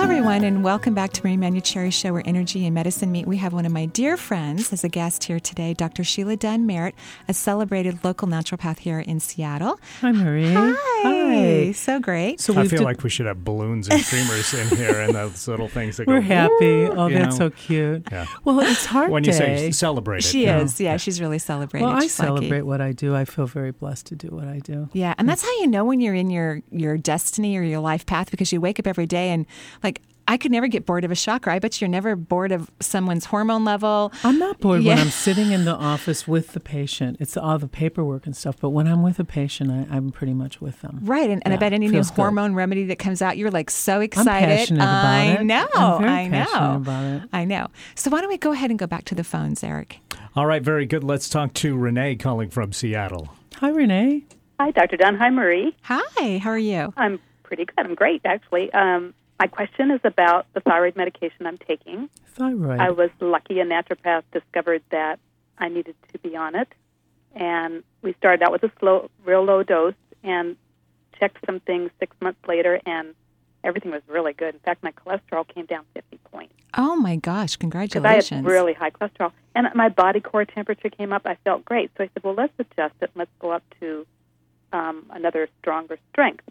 [0.06, 3.26] Everyone, and welcome back to Marie Manuchehri Show, where energy and medicine meet.
[3.26, 6.04] We have one of my dear friends as a guest here today, Dr.
[6.04, 6.94] Sheila Dunn Merritt,
[7.28, 9.80] a celebrated local naturopath here in Seattle.
[10.02, 10.54] Hi, Marie.
[10.54, 10.74] Hi.
[11.04, 11.72] Hi.
[11.74, 12.40] So great.
[12.40, 15.14] So I we've feel d- like we should have balloons and streamers in here and
[15.16, 16.28] those little things that we're go.
[16.28, 16.86] happy.
[16.86, 17.50] Oh, you that's know.
[17.50, 18.08] so cute.
[18.12, 18.26] Yeah.
[18.44, 20.24] Well, it's hard When you say celebrate.
[20.24, 20.60] She you know.
[20.62, 20.80] is.
[20.80, 21.86] Yeah, she's really celebrated.
[21.86, 22.36] well, I She's lucky.
[22.38, 23.16] celebrate what I do.
[23.16, 24.88] I feel very blessed to do what I do.
[24.94, 28.06] Yeah, and that's how you know when you're in your your destiny or your life
[28.06, 29.46] path because you wake up every day and
[29.84, 29.95] like
[30.28, 31.54] I could never get bored of a chakra.
[31.54, 34.12] I bet you're never bored of someone's hormone level.
[34.24, 34.94] I'm not bored Yeah.
[34.96, 37.18] when I'm sitting in the office with the patient.
[37.20, 38.56] It's all the paperwork and stuff.
[38.60, 41.00] But when I'm with a patient, I, I'm pretty much with them.
[41.04, 42.16] Right, and, and I bet any new feels good.
[42.16, 44.30] hormone remedy that comes out, you're like so excited.
[44.30, 44.58] I'm excited.
[44.58, 45.44] passionate about I it.
[45.44, 47.30] know, I'm very I know, about it.
[47.32, 47.68] I know.
[47.94, 50.00] So why don't we go ahead and go back to the phones, Eric?
[50.36, 51.04] All right, very good.
[51.04, 53.30] Let's talk to Renee calling from Seattle.
[53.58, 54.24] Hi, Renee.
[54.60, 54.98] Hi, Dr.
[54.98, 55.16] Dunn.
[55.18, 55.76] Hi, Marie.
[55.84, 56.94] Hi, how are you?
[56.98, 57.76] I'm pretty good.
[57.78, 58.74] I'm great, actually.
[58.74, 62.10] Um, my question is about the thyroid medication I'm taking.
[62.28, 62.80] Thyroid.
[62.80, 65.20] I was lucky a naturopath discovered that
[65.58, 66.68] I needed to be on it.
[67.36, 69.94] And we started out with a slow, real low dose
[70.24, 70.56] and
[71.20, 73.14] checked some things six months later, and
[73.64, 74.54] everything was really good.
[74.54, 76.54] In fact, my cholesterol came down 50 points.
[76.78, 78.30] Oh my gosh, Because I congratulations!
[78.30, 79.32] had really high cholesterol.
[79.54, 81.24] And my body core temperature came up.
[81.26, 81.90] I felt great.
[81.98, 84.06] So I said, well, let's adjust it and let's go up to
[84.74, 86.44] um, another stronger strength.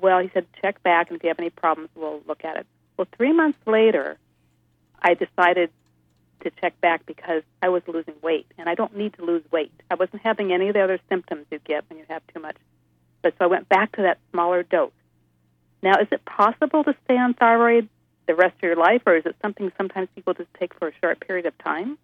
[0.00, 2.66] Well, he said, check back, and if you have any problems, we'll look at it.
[2.96, 4.18] Well, three months later,
[5.00, 5.70] I decided
[6.42, 9.72] to check back because I was losing weight, and I don't need to lose weight.
[9.90, 12.56] I wasn't having any of the other symptoms you get when you have too much.
[13.22, 14.92] But so I went back to that smaller dose.
[15.82, 17.88] Now, is it possible to stay on thyroid
[18.26, 20.92] the rest of your life, or is it something sometimes people just take for a
[21.00, 21.98] short period of time?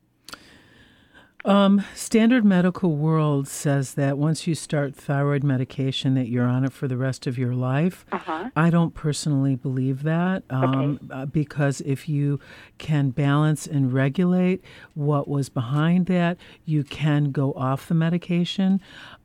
[1.45, 6.73] Um, standard medical world says that once you start thyroid medication, that you're on it
[6.73, 8.05] for the rest of your life.
[8.11, 8.51] Uh-huh.
[8.57, 12.41] I don't personally believe that um, uh, because if you
[12.79, 14.63] can balance and regulate
[14.95, 18.81] what was behind that, you can go off the medication.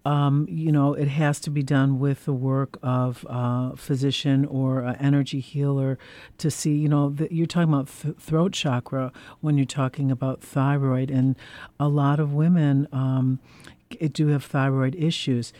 [0.06, 4.82] Um, you know, it has to be done with the work of a physician or
[4.82, 5.98] an energy healer
[6.40, 10.42] to see, you know, that you're talking about th- throat chakra when you're talking about
[10.42, 11.10] thyroid.
[11.10, 11.38] And
[11.80, 13.40] a lot of women um,
[14.12, 15.54] do have thyroid issues.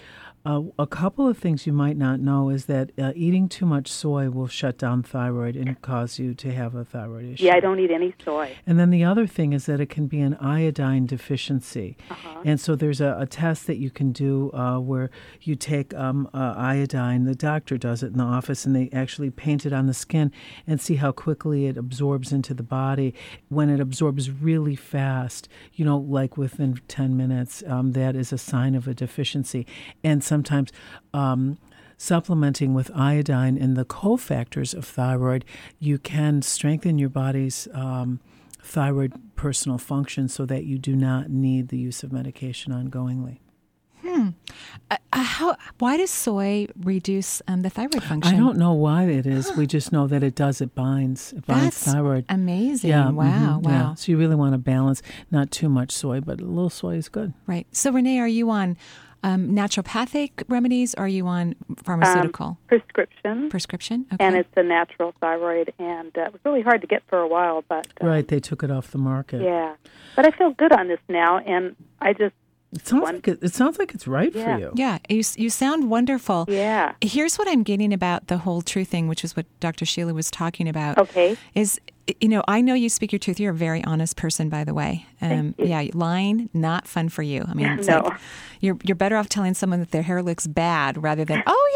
[0.46, 3.88] Uh, a couple of things you might not know is that uh, eating too much
[3.88, 7.46] soy will shut down thyroid and cause you to have a thyroid issue.
[7.46, 8.54] Yeah, I don't eat any soy.
[8.68, 11.96] And then the other thing is that it can be an iodine deficiency.
[12.10, 12.42] Uh-huh.
[12.44, 15.10] And so there's a, a test that you can do uh, where
[15.42, 19.30] you take um, uh, iodine, the doctor does it in the office, and they actually
[19.30, 20.30] paint it on the skin
[20.68, 23.14] and see how quickly it absorbs into the body.
[23.48, 28.38] When it absorbs really fast, you know, like within 10 minutes, um, that is a
[28.38, 29.66] sign of a deficiency.
[30.04, 30.70] And sometimes,
[31.14, 31.58] um,
[31.98, 35.46] supplementing with iodine and the cofactors of thyroid,
[35.80, 38.20] you can strengthen your body's um,
[38.62, 43.38] thyroid personal function so that you do not need the use of medication ongoingly.
[44.02, 44.30] Hmm.
[44.92, 45.56] Uh, uh, how?
[45.80, 48.36] Why does soy reduce um, the thyroid function?
[48.36, 49.50] I don't know why it is.
[49.58, 50.60] We just know that it does.
[50.60, 51.32] It binds.
[51.32, 52.26] It binds That's thyroid.
[52.28, 52.90] amazing.
[52.90, 53.10] Yeah.
[53.12, 53.24] Wow.
[53.24, 53.72] mhm, Wow.
[53.72, 53.94] yeah.
[53.94, 55.02] So you really want to balance.
[55.32, 57.34] Not too much soy, but a little soy is good.
[57.48, 57.66] Right.
[57.72, 58.76] So Renee, are you on
[59.24, 60.94] um, naturopathic remedies?
[60.96, 63.50] Or are you on pharmaceutical Um, prescription.
[63.50, 64.06] prescription?
[64.14, 64.24] Okay.
[64.24, 67.28] And it's a natural thyroid, and uh, it was really hard to get for a
[67.28, 68.28] while, but uh, Right.
[68.28, 69.42] They took it off the market.
[69.42, 69.76] yeah.
[70.16, 72.36] But I feel good on this now, and I just
[72.76, 74.56] It sounds One- like it, it sounds like it's right Yeah.
[74.56, 74.72] for you.
[74.76, 76.46] yeah, you you sound wonderful.
[76.50, 76.94] yeah.
[77.02, 79.86] Here's what I'm getting about the whole truth thing, which is what Dr.
[79.86, 80.98] Sheila was talking about.
[80.98, 81.38] Okay.
[81.54, 81.80] Is
[82.20, 83.40] you know, I know you speak your truth.
[83.40, 85.06] You're a very honest person, by the way.
[85.22, 87.46] Um, yeah, lying not fun for you.
[87.48, 88.02] I mean, it's No.
[88.02, 88.20] like
[88.60, 91.70] you're you're better off telling someone that their hair looks bad rather than, oh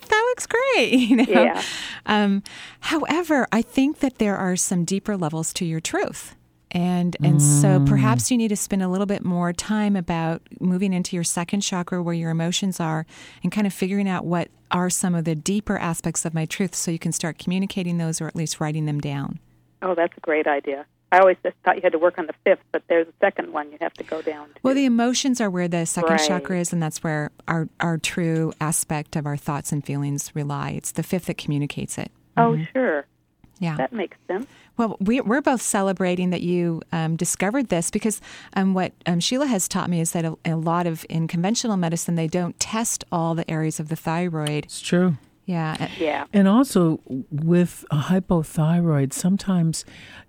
[0.02, 0.92] that that looks great.
[1.08, 1.24] You know.
[1.28, 1.62] Yeah.
[2.06, 2.42] Um,
[2.80, 6.34] however, I think that there are some deeper levels to your truth.
[6.70, 10.92] And and so perhaps you need to spend a little bit more time about moving
[10.92, 13.06] into your second chakra where your emotions are
[13.44, 16.74] and kind of figuring out what are some of the deeper aspects of my truth
[16.74, 19.38] so you can start communicating those or at least writing them down.
[19.84, 20.86] Oh, that's a great idea.
[21.12, 23.52] I always just thought you had to work on the fifth, but there's a second
[23.52, 24.54] one you have to go down to.
[24.64, 26.26] Well, the emotions are where the second Right.
[26.26, 30.70] chakra is, and that's where our, our true aspect of our thoughts and feelings rely.
[30.70, 32.10] It's the fifth that communicates it.
[32.36, 33.06] oh, sure.
[33.60, 33.76] Yeah.
[33.76, 34.46] That makes sense.
[34.76, 38.20] Well, we, we're both celebrating that you um, discovered this because
[38.56, 41.76] um, what um, Sheila has taught me is that a, a lot of in conventional
[41.76, 44.64] medicine they don't test all the areas of the thyroid.
[44.64, 45.16] It's true.
[45.46, 46.24] Yeah, Yeah.
[46.32, 49.84] And also with a hypothyroid, sometimes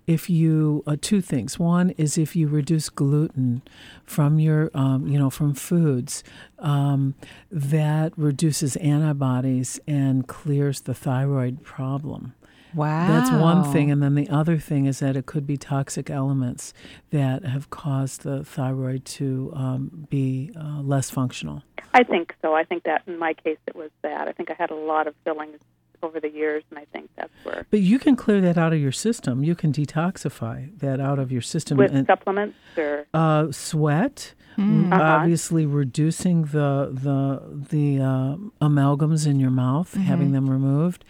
[0.06, 1.58] if you uh, two things.
[1.58, 3.62] One is if you reduce gluten
[4.04, 6.22] from your, um, you know, from foods,
[6.58, 7.14] um,
[7.50, 12.34] that reduces antibodies and clears the thyroid problem.
[12.76, 13.08] Wow.
[13.08, 13.90] That's one thing.
[13.90, 16.74] And then the other thing is that it could be toxic elements
[17.10, 21.62] that have caused the thyroid to um, be uh, less functional.
[21.94, 22.54] I think so.
[22.54, 24.28] I think that in my case it was that.
[24.28, 25.58] I think I had a lot of fillings
[26.02, 27.66] over the years, and I think that's where.
[27.70, 29.42] But you can clear that out of your system.
[29.42, 34.34] You can detoxify that out of your system With and, supplements or uh, sweat.
[34.56, 34.90] Mm.
[34.92, 35.16] r- Uh-huh.
[35.22, 38.36] Obviously, reducing the the the uh,
[38.66, 41.04] amalgams in your mouth, having them removed,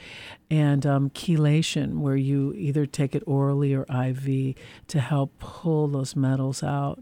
[0.50, 4.54] and um, chelation, where you either take it orally or IV
[4.88, 6.98] to help pull those metals out,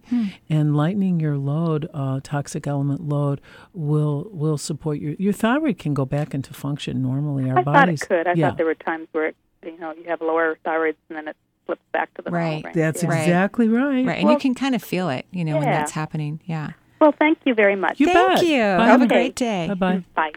[0.51, 3.41] and lightening your load, uh, toxic element load,
[3.73, 7.51] will will support your your thyroid can go back into function normally.
[7.51, 8.27] Our I thought bodies, it could.
[8.27, 8.49] I yeah.
[8.49, 11.37] thought there were times where it, you know you have lower thyroids and then it
[11.67, 12.65] flips back to the Right.
[12.65, 12.75] range.
[12.75, 13.13] That's Yeah.
[13.15, 14.05] Exactly right.
[14.07, 14.19] Right.
[14.19, 16.41] And Well- you can kind of feel it, you know, when that's happening.
[16.45, 16.71] Yeah.
[17.01, 18.01] Well, thank you very much.
[18.01, 18.47] You Thank bet.
[18.47, 18.61] you.
[18.63, 19.67] Bye, Have a great day.
[19.69, 20.05] Bye bye.
[20.15, 20.33] Bye.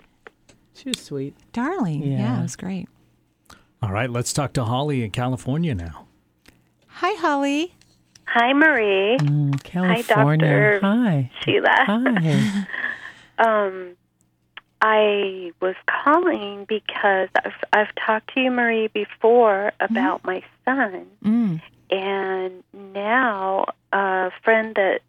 [0.74, 1.34] She was sweet.
[1.54, 2.04] Darling.
[2.04, 2.18] Yeah.
[2.18, 2.40] Yeah.
[2.40, 2.88] it was great.
[3.82, 6.06] All right, let's talk to Holly in California now.
[6.88, 7.74] Hi, Holly.
[8.26, 9.18] Hi, Marie.
[9.20, 10.48] Mm, California.
[10.48, 10.80] Dr.
[10.82, 11.32] Hi.
[11.44, 11.70] Sheila.
[11.86, 12.68] Hi.
[13.40, 13.92] Um,
[14.82, 21.62] I was calling because I've, I've talked to you, Marie, before about my son, Mm.
[21.90, 22.64] and
[22.94, 25.02] now a friend that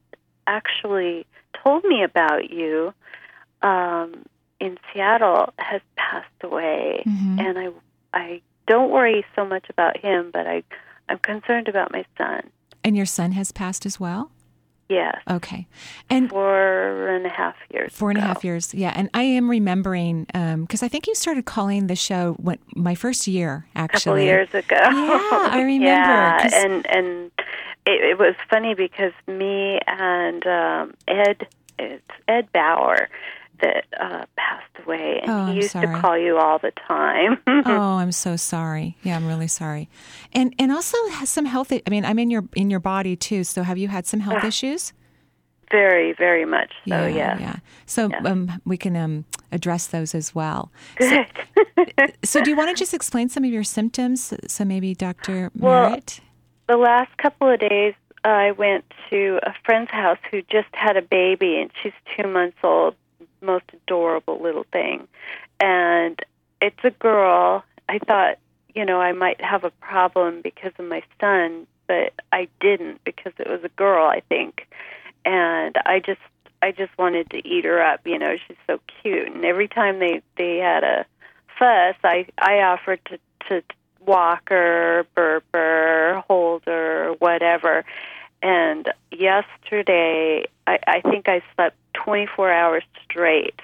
[0.46, 1.26] actually
[1.62, 2.94] told me about you
[3.62, 4.24] um,
[4.60, 7.40] in Seattle has passed away, Mhm.
[7.40, 7.68] and I
[8.14, 10.62] I don't worry so much about him, but I
[11.08, 12.50] I'm concerned about my son.
[12.84, 14.30] And your son has passed as well?
[14.89, 15.66] Yes, Okay.
[16.09, 17.93] And four and a half years.
[17.93, 18.93] Four and a half years, yeah.
[18.97, 23.26] And I am remembering because I think you started calling the show when my first
[23.26, 23.99] year, actually.
[23.99, 24.24] couple actually.
[24.24, 24.76] years ago.
[24.76, 27.30] Yeah, I remember, yeah, and and
[27.86, 31.47] it, it was funny because me and um, Ed,
[31.78, 33.09] it's Ed Bauer,
[33.61, 35.86] that uh, passed away, and Oh, he I'm used sorry.
[35.86, 37.38] to call you all the time.
[37.46, 38.96] oh, I'm so sorry.
[39.02, 39.88] Yeah, I'm really sorry.
[40.32, 41.72] And and also has some health.
[41.72, 43.44] I mean, I'm in your in your body too.
[43.44, 44.92] So have you had some health issues?
[45.70, 47.04] very, very much so.
[47.06, 47.40] yeah, yes.
[47.40, 47.56] yeah.
[47.84, 48.22] So Yeah.
[48.24, 50.72] um, we can um, address those as well.
[50.96, 51.26] Good.
[52.24, 54.32] So do you want to just explain some of your symptoms?
[54.46, 55.50] So maybe Dr.
[55.59, 56.20] Well, Merritt.
[56.68, 57.92] the last couple of days,
[58.24, 62.56] I went to a friend's house who just had a baby, and she's two months
[62.62, 62.94] old,
[63.41, 65.09] most adorable little thing.
[65.61, 66.20] And
[66.61, 67.64] it's a girl.
[67.89, 68.39] I thought,
[68.74, 73.32] you know, I might have a problem because of my son, but I didn't because
[73.39, 74.68] it was a girl, I think.
[75.24, 76.20] And I just
[76.62, 79.28] I just wanted to eat her up, you know, she's so cute.
[79.28, 81.07] And every time they they had a
[81.59, 83.18] fuss, I I offered to
[83.49, 83.62] to
[84.05, 87.84] walk her, burp her, hold her, whatever.
[88.43, 93.61] And yesterday, I, I think I slept 24 hours straight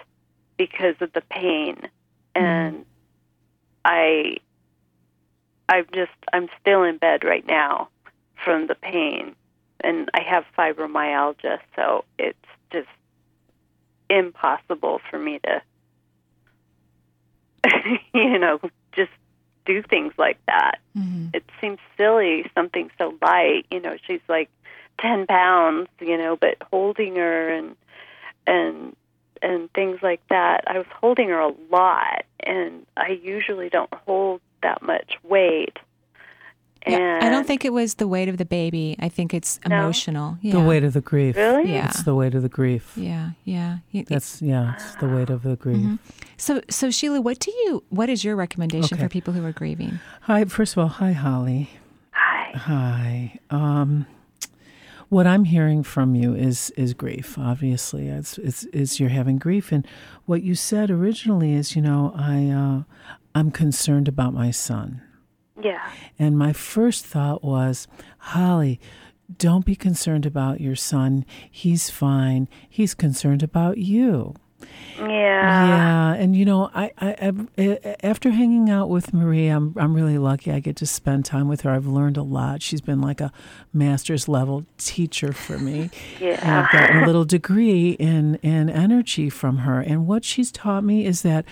[0.57, 1.77] because of the pain,
[2.35, 2.85] and
[3.85, 4.37] I,
[5.68, 7.89] I'm just, I'm still in bed right now
[8.45, 9.35] from the pain,
[9.81, 12.39] and I have fibromyalgia, so it's
[12.72, 12.89] just
[14.11, 15.62] impossible for me to,
[18.14, 18.61] you know,
[18.93, 19.11] just
[19.66, 20.79] do things like that.
[20.97, 21.31] Mhm.
[21.35, 23.66] It seems silly, something so light.
[23.70, 24.51] You know, she's like
[24.99, 25.88] ten pounds.
[26.01, 27.76] You know, but holding her and
[28.47, 28.95] and
[29.42, 30.64] and things like that.
[30.66, 35.76] I was holding her a lot, and I usually don't hold that much weight.
[36.86, 38.95] Yeah, I don't think it was the weight of the baby.
[38.99, 39.74] I think it's No?
[39.76, 40.36] emotional.
[40.42, 40.53] Yeah.
[40.53, 41.34] The weight of the grief.
[41.34, 41.72] Really?
[41.72, 41.86] Yeah.
[41.88, 42.92] It's the weight of the grief.
[42.95, 43.78] Yeah, yeah.
[43.90, 45.78] You- That's yeah, it's the weight of the grief.
[45.78, 45.99] Mhm.
[46.36, 47.82] So, so Sheila, what do you?
[47.88, 49.03] What is your recommendation Okay.
[49.05, 49.99] for people who are grieving?
[50.22, 51.70] Hi, first of all, hi Holly.
[52.11, 52.51] Hi.
[52.55, 53.38] Hi.
[53.49, 54.05] Um,
[55.15, 57.39] what I'm hearing from you is is grief.
[57.39, 59.87] Obviously, it's it's, it's you're having grief, and
[60.27, 62.83] what you said originally is, you know, I uh,
[63.35, 65.01] I'm concerned about my son,
[65.62, 65.89] Yeah.
[66.19, 67.87] and my first thought was,
[68.19, 68.81] Holly.
[69.39, 71.25] Don't be concerned about your son.
[71.51, 72.47] He's fine.
[72.69, 74.35] He's concerned about you.
[74.99, 75.67] Yeah.
[75.67, 79.75] Yeah, and you know, I, I, I eh, eh, after hanging out with Marie, I'm
[79.77, 80.53] I'm really lucky.
[80.53, 81.71] I get to spend time with her.
[81.71, 82.62] I've learned a lot.
[82.62, 83.33] She's been like a
[83.73, 85.91] master's level teacher for me.
[86.21, 86.39] Yeah.
[86.43, 89.81] And I've gotten a little degree in in energy from her.
[89.81, 91.45] And what she's taught me is that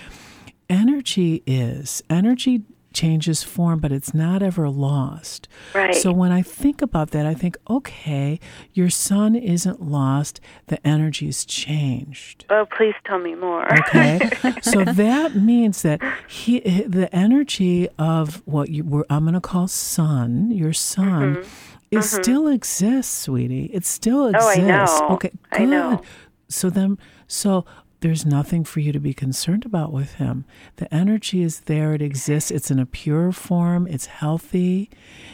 [0.69, 2.63] energy is energy
[2.95, 5.49] changes form, but it's not ever lost.
[5.75, 5.95] Right.
[5.95, 8.39] So when I think about that, I think, okay,
[8.73, 10.41] your son isn't lost.
[10.67, 12.45] The energy's changed.
[12.51, 13.67] Oh, please tell me more.
[13.81, 14.31] Okay,
[14.63, 19.69] so that means that he, the energy of what you were, I'm going to call
[19.69, 21.13] son, your son,
[21.93, 21.99] Mm-hmm.
[21.99, 23.67] it still exists, sweetie.
[23.67, 24.59] It still exists.
[24.59, 25.09] Oh, I know.
[25.17, 25.61] Okay, good.
[25.61, 26.03] I know.
[26.49, 27.65] So then, so
[28.03, 30.45] there's nothing for you to be concerned about with him.
[30.77, 34.91] The energy is there, it exists, it's in a pure form, it's healthy.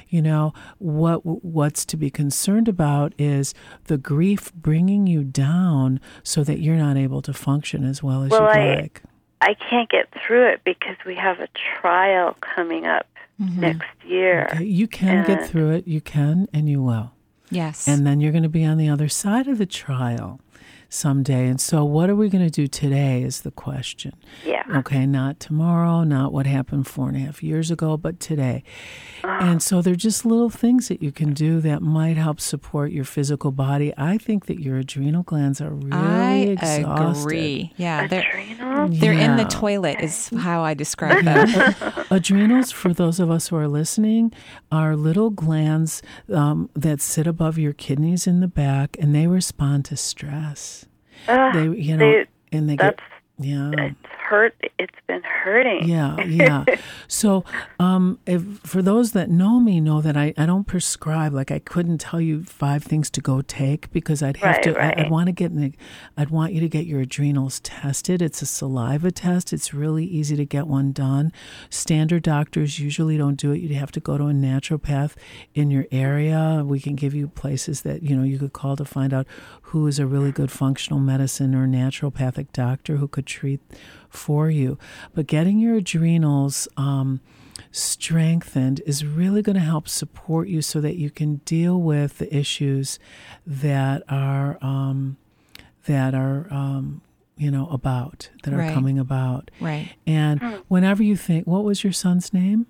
[0.08, 3.54] You know, what what's to be concerned about is
[3.84, 8.30] the grief bringing you down so that you're not able to function as well as
[8.30, 9.02] well, you'd I, like.
[9.40, 11.48] I can't get through it because we have a
[11.80, 13.06] trial coming up
[13.40, 13.60] Mm-hmm.
[13.60, 14.48] next year.
[14.52, 17.12] Okay, you can get through it, you can, and you will.
[17.50, 17.86] Yes.
[17.86, 20.40] And then you're going to be on the other side of the trial
[20.88, 21.46] someday.
[21.48, 24.12] And so, what are we going to do today is the question.
[24.44, 24.62] Yeah.
[24.76, 28.62] Okay, not tomorrow, not what happened four and a half years ago, but today.
[29.22, 33.04] And so, they're just little things that you can do that might help support your
[33.04, 33.92] physical body.
[33.96, 37.20] I think that your adrenal glands are really I exhausted.
[37.22, 37.72] agree.
[37.76, 39.00] Yeah, they're Adrenals?
[39.00, 41.74] they're in the toilet is how I describe them.
[42.10, 44.32] Adrenals, for those of us who are listening,
[44.70, 49.84] are little glands um, that sit above your kidneys in the back, and they respond
[49.86, 50.77] to stress.
[51.26, 53.00] Ugh, they, you know, they- and they get
[53.38, 53.70] yeah.
[53.76, 54.54] it's hurt.
[54.78, 55.88] It's been hurting.
[55.88, 56.64] Yeah, yeah.
[57.08, 57.44] so,
[57.78, 61.32] um, if, for those that know me, know that I, I don't prescribe.
[61.32, 64.76] Like I couldn't tell you five things to go take because I'd have Right, to.
[64.76, 64.98] I, right.
[65.00, 65.50] I'd want to get.
[65.50, 65.74] An,
[66.16, 68.20] I'd want you to get your adrenals tested.
[68.22, 69.52] It's a saliva test.
[69.52, 71.32] It's really easy to get one done.
[71.70, 73.58] Standard doctors usually don't do it.
[73.60, 75.14] You'd have to go to a naturopath
[75.54, 76.62] in your area.
[76.66, 79.26] We can give you places that you know you could call to find out
[79.62, 83.60] who is a really good functional medicine or naturopathic doctor who could treat
[84.08, 84.78] for you.
[85.14, 87.20] But getting your adrenals um,
[87.70, 92.34] strengthened is really going to help support you so that you can deal with the
[92.34, 92.98] issues
[93.46, 95.16] that are um,
[95.86, 97.02] that are um,
[97.36, 98.74] you know about that are Right.
[98.74, 99.50] coming about.
[99.60, 99.90] Right.
[100.06, 102.66] And whenever you think, what was your son's name?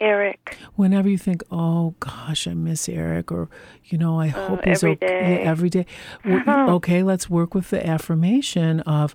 [0.00, 0.56] Eric.
[0.74, 3.48] whenever you think, oh gosh, I miss Eric, or
[3.84, 5.42] you know, I hope he's every okay day.
[5.44, 5.86] every day.
[6.24, 9.14] Well, okay, let's work with the affirmation of.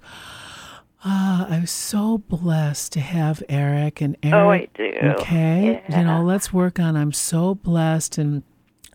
[1.06, 4.36] Ah, I'm so blessed to have Eric and Eric.
[4.36, 4.92] Oh, I do.
[5.20, 6.96] Okay, you know, let's work on.
[6.96, 8.44] I'm so blessed, and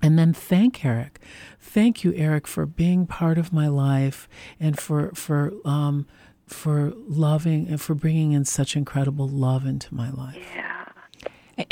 [0.03, 1.21] and then thank Eric.
[1.61, 4.29] Thank you, Eric, for being part of my life
[4.59, 6.07] and for for um
[6.47, 10.37] for loving and for bringing in such incredible love into my life.
[10.57, 10.82] And-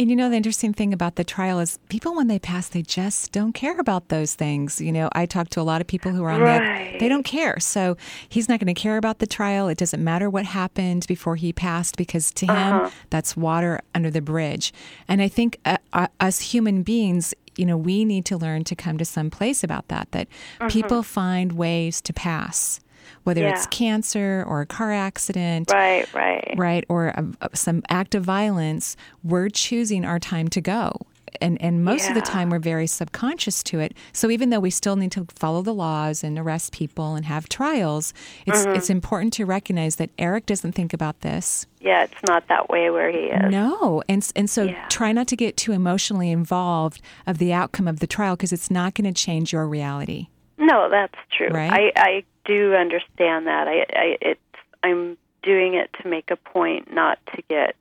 [0.01, 2.80] And you know, the interesting thing about the trial is people, when they pass, they
[2.80, 4.80] just don't care about those things.
[4.80, 7.22] You know, I talk to a lot of people who are on that, they don't
[7.22, 7.61] care.
[7.61, 9.68] So he's not going to care about the trial.
[9.68, 14.22] It doesn't matter what happened before he passed because to him, that's water under the
[14.22, 14.72] bridge.
[15.07, 18.74] And I think uh, uh, us human beings, you know, we need to learn to
[18.74, 20.28] come to some place about that, that
[20.70, 22.80] people find ways to pass.
[23.25, 26.55] Whether it's cancer or a car accident, Right, right.
[26.57, 30.97] right, or a, a- some act of violence, we're choosing our time to go.
[31.41, 33.95] And, and most of the time, we're very subconscious to it.
[34.13, 37.49] So even though we still need to follow the laws and arrest people and have
[37.49, 38.13] trials,
[38.47, 38.77] it's Mhm.
[38.77, 41.67] it's important to recognize that Eric doesn't think about this.
[41.81, 43.51] Yeah, it's not that way where he is.
[43.51, 48.01] No, and and so try not to get too emotionally involved of the outcome of
[48.01, 50.27] the trial because it's not going to change your reality.
[50.59, 51.49] No, that's true.
[51.49, 51.71] Right?
[51.73, 53.64] I I do understand that.
[53.68, 54.40] I I it's
[54.82, 57.74] I'm doing it to make a point, not to get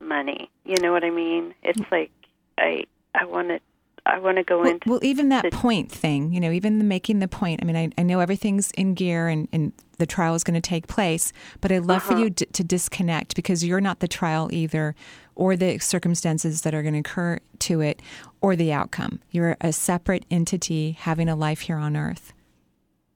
[0.00, 0.50] money.
[0.64, 1.54] You know what I mean?
[1.62, 2.10] It's like
[2.58, 2.84] I
[3.14, 3.60] I want to
[4.04, 6.84] I want to go Well, into well, even that point thing, you know, even the
[6.84, 7.60] making the point.
[7.62, 10.68] I mean, I, I know everything's in gear and, and the trial is going to
[10.74, 12.22] take place, but I'd love for Uh-huh.
[12.24, 14.96] you d- to disconnect because you're not the trial either,
[15.36, 18.02] or the circumstances that are going to occur to it,
[18.40, 19.20] or the outcome.
[19.30, 22.32] You're a separate entity having a life here on earth.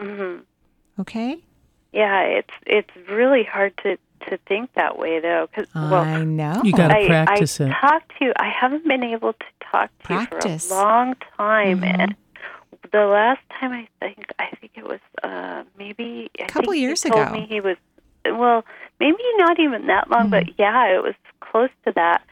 [0.01, 0.37] hmm
[1.01, 1.39] Okay?
[1.93, 3.97] Yeah, it's it's really hard to
[4.29, 6.61] to think that way though cuz well I know.
[6.65, 7.73] You gotta I, practice I it.
[7.81, 10.65] talked to I haven't been able to talk to Practice.
[10.65, 12.01] you for a long time Mhm.
[12.01, 12.17] and
[12.93, 17.11] the last time I think I think it was uh maybe a Couple years he
[17.11, 17.33] told ago.
[17.33, 17.77] me he was
[18.25, 18.65] well
[19.01, 20.63] maybe not even that long but Mm-hmm.
[20.63, 22.23] yeah it was close to that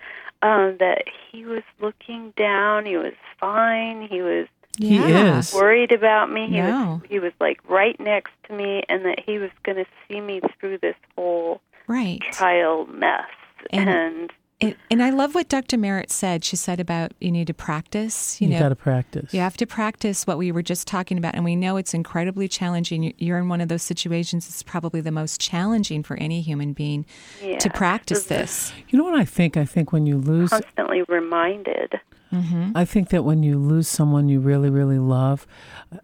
[0.43, 4.47] um that he was looking down he was fine he was
[4.79, 5.53] He is.
[5.55, 7.01] worried about me he No.
[7.03, 10.21] was he was like right next to me and that he was going to see
[10.21, 12.21] me through this whole Right.
[12.33, 13.23] trial mess
[13.71, 15.77] And- and And, and I love what Dr.
[15.77, 16.45] Merritt said.
[16.45, 18.41] She said about you need to practice.
[18.41, 19.35] You, You know, gotta practice.
[19.35, 22.47] You have to practice what we were just talking about, and we know it's incredibly
[22.47, 23.03] challenging.
[23.03, 24.47] You- You're in one of those situations.
[24.49, 27.05] It's probably the most challenging for any human being
[27.43, 27.59] Yeah.
[27.59, 28.73] to practice this.
[28.89, 29.57] You know what I think?
[29.57, 32.01] I think when you lose constantly reminded.
[32.35, 32.73] Mm-hmm.
[32.75, 35.47] I think that when you lose someone you really, really love,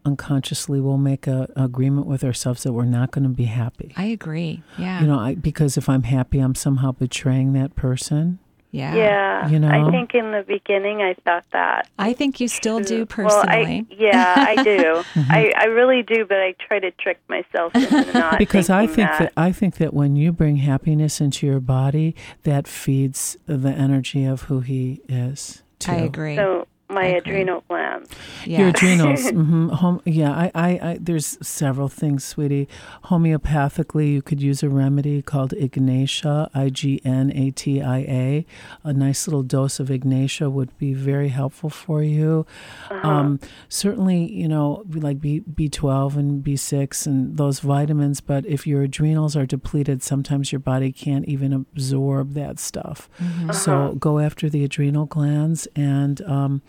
[0.04, 3.92] unconsciously we'll make a agreement with ourselves that we're not going to be happy.
[3.96, 4.62] I agree.
[4.78, 5.00] Yeah.
[5.00, 8.38] You know, I, because if I'm happy, I'm somehow betraying that person.
[8.72, 8.94] Yeah.
[8.94, 9.48] Yeah.
[9.48, 9.68] You know?
[9.68, 11.88] I think in the beginning I thought that.
[11.98, 13.86] I think you still do Well, personally.
[13.90, 15.02] I, yeah, I do.
[15.16, 19.06] I, I really do, but I try to trick myself into not because I thinking
[19.06, 19.32] think that.
[19.36, 22.14] I think that when you bring happiness into your body,
[22.44, 25.62] that feeds the energy of who he is.
[25.80, 25.92] Too.
[25.92, 26.36] I agree.
[26.36, 27.40] So my agree.
[27.40, 28.10] adrenal glands.
[28.44, 28.68] Your yeah.
[28.68, 29.30] adrenals.
[29.30, 32.68] hmm Home, yeah, I, I, I, there's several things, sweetie.
[33.04, 38.46] Homeopathically, you could use a remedy called Ignatia, I G N A T I A.
[38.84, 42.46] A nice little dose of Ignatia would be very helpful for you.
[42.90, 48.82] Um, certainly, you know, like B, B12 and B6 and those vitamins, but if your
[48.82, 53.08] adrenals are depleted, sometimes your body can't even absorb that stuff.
[53.52, 56.62] So go after the adrenal glands and, um,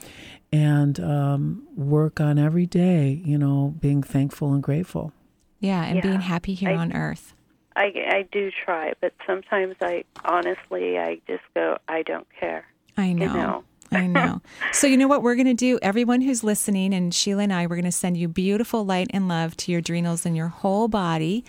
[0.51, 5.13] and um, work on every day, you know, being thankful and grateful.
[5.59, 6.01] yeah, and Yeah.
[6.01, 7.33] being happy here I- on earth.
[7.73, 12.65] I, I do try, but sometimes I honestly I just go I don't care.
[12.97, 13.33] I know.
[13.33, 13.63] know.
[13.93, 14.41] I know.
[14.73, 15.79] So, you know what we're going to do?
[15.81, 19.27] Everyone who's listening, and Sheila and I, we're going to send you beautiful light and
[19.29, 21.45] love to your adrenals and your whole body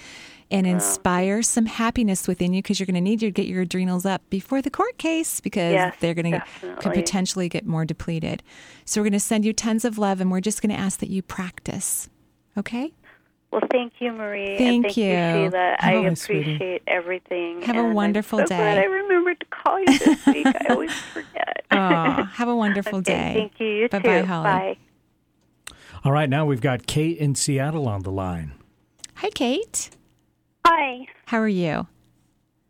[0.53, 4.05] and inspire some happiness within you because you're going to need to get your adrenals
[4.07, 6.45] up before the court case because Yes, they're going to
[6.81, 8.43] could potentially get more depleted.
[8.85, 11.01] So, we're going to send you tons of love and we're just going to ask
[11.01, 12.09] that you practice.
[12.57, 12.93] Okay?
[13.51, 14.57] Well, thank you, Marie.
[14.57, 15.13] Thank and thank you.
[15.51, 15.77] Sheila.
[15.79, 16.41] I Hi, sweetie.
[16.55, 17.61] appreciate everything.
[17.63, 17.95] Have a and I'm
[18.41, 18.57] so day.
[18.57, 20.47] Glad I remembered to call you this week.
[20.47, 21.65] I always forget.
[21.71, 23.33] Oh, have a wonderful Okay, day.
[23.35, 23.67] Thank you.
[23.67, 24.27] You Bye-bye, too.
[24.27, 24.45] Holly.
[24.45, 24.77] Bye.
[26.05, 28.53] All right, now we've got Kate in Seattle on the line.
[29.17, 29.91] Hi, Kate.
[30.65, 31.07] Hi.
[31.27, 31.87] How are you?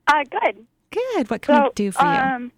[0.07, 0.67] Uh, good.
[0.91, 1.31] Good.
[1.31, 2.09] What can we do for you?
[2.11, 2.53] Um,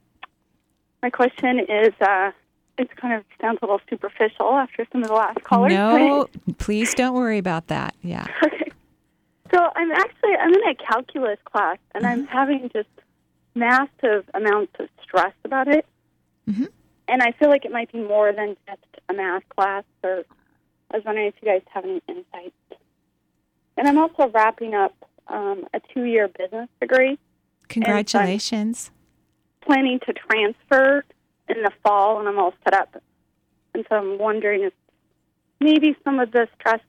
[1.02, 2.30] my question is, uh,
[2.78, 5.72] it's kind of sounds a little superficial after some of the last callers.
[5.72, 6.26] No,
[6.58, 7.94] please don't worry about that.
[8.02, 8.26] Yeah.
[8.44, 8.70] okay.
[9.52, 12.88] So I'm actually I'm in a calculus class, and I'm having just
[13.54, 15.86] massive amounts of stress about it.
[16.48, 16.68] Mhm.
[17.06, 19.84] And I feel like it might be more than just a math class.
[20.02, 20.24] Or
[20.90, 22.54] I was wondering if you guys have any insights.
[23.76, 24.94] And I'm also wrapping up
[25.28, 27.18] um, a two-year business degree.
[27.68, 28.90] Congratulations.
[29.66, 31.04] planning to transfer
[31.48, 33.02] in the fall and I'm all set up.
[33.74, 34.72] And so I'm wondering if
[35.60, 36.80] maybe some of the stress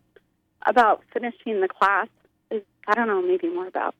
[0.65, 2.07] about finishing the class
[2.51, 3.95] is, I don't know, maybe more about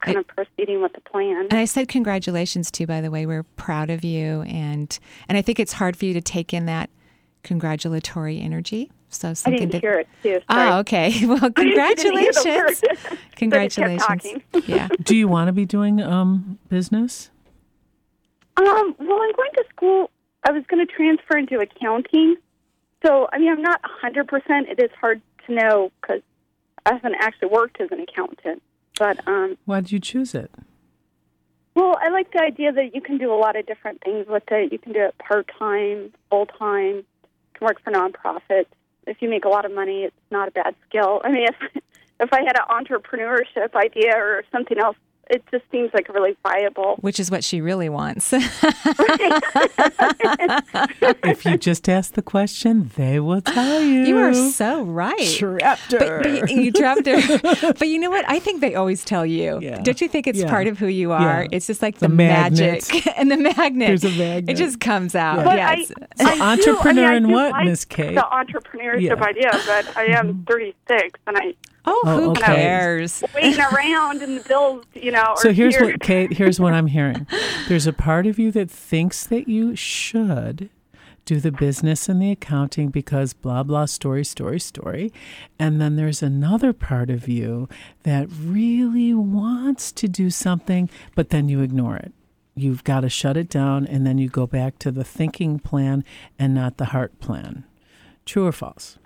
[0.00, 1.46] kind of proceeding with the plan.
[1.50, 3.24] And I said congratulations too, by the way.
[3.26, 4.98] We're proud of you and
[5.28, 6.90] and I think it's hard for you to take in that
[7.42, 8.90] congratulatory energy.
[9.18, 10.40] So I didn't to hear it too.
[10.50, 10.70] Sorry.
[10.70, 11.12] Oh, okay.
[11.26, 12.44] Well, I didn't hear the congratulations.
[12.46, 12.76] word.
[12.76, 14.42] So I just kept Congratulations.
[14.66, 14.88] Yeah.
[15.02, 17.30] Do you want to be doing um, business?
[18.56, 18.64] Um,
[18.98, 20.10] well, I'm going to school.
[20.44, 22.36] I was going to transfer into accounting.
[23.04, 24.30] So, I mean, I'm not 100%.
[24.70, 26.22] It is hard to know because
[26.86, 28.62] I haven't actually worked as an accountant.
[28.98, 30.50] But, um, Why did you choose it?
[31.74, 34.44] well, I like the idea that you can do a lot of different things with
[34.50, 34.72] it.
[34.72, 37.04] You can do it part time, full time,
[37.52, 38.66] can work for nonprofits.
[39.06, 41.20] If you make a lot of money, it's not a bad skill.
[41.24, 41.82] I mean, if,
[42.20, 44.96] if I had an entrepreneurship idea or something else,
[45.28, 46.96] it just seems like really viable.
[47.00, 48.32] Which is what she really wants.
[51.24, 54.02] if you just ask the question, they will tell you.
[54.04, 55.28] You are so right.
[55.36, 56.22] Trapped her.
[56.22, 57.72] but you, you trapped her.
[57.78, 58.24] but you know what?
[58.28, 59.58] I think they always tell you.
[59.60, 59.80] Yeah.
[59.82, 60.48] Don't you think it's Yeah.
[60.50, 61.42] part of who you are?
[61.42, 61.48] Yeah.
[61.52, 63.88] It's just like The the, magic and the magnet.
[63.88, 64.50] There's a magnet.
[64.50, 65.44] It just comes out.
[65.44, 68.14] But Yeah, I, So I do- entrepreneur I mean, I in what, like Miss Kate?
[68.14, 69.24] The entrepreneurship Yeah.
[69.24, 71.54] idea, but I am 36 and I
[71.86, 72.42] oh, Oh, who okay.
[72.44, 73.22] cares?
[73.34, 75.34] waiting around and the bills, you know.
[75.36, 75.86] So here's here.
[75.86, 77.26] what, Kate, here's what I'm hearing.
[77.68, 80.70] There's a part of you that thinks that you should
[81.24, 85.12] do the business and the accounting because blah, blah, story, story, story.
[85.58, 87.68] And then there's another part of you
[88.04, 92.12] that really wants to do something, but then you ignore it.
[92.54, 96.04] You've got to shut it down and then you go back to the thinking plan
[96.38, 97.64] and not the heart plan.
[98.24, 98.96] True or false?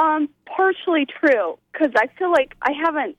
[0.00, 0.28] Um,
[0.58, 3.16] partially true because I feel like I haven't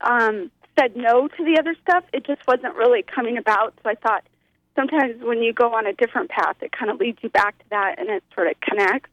[0.00, 2.02] um, said no to the other stuff.
[2.12, 3.74] It just wasn't really coming about.
[3.84, 4.24] So I thought
[4.74, 7.64] sometimes when you go on a different path, it kind of leads you back to
[7.70, 9.08] that, and it sort of connects.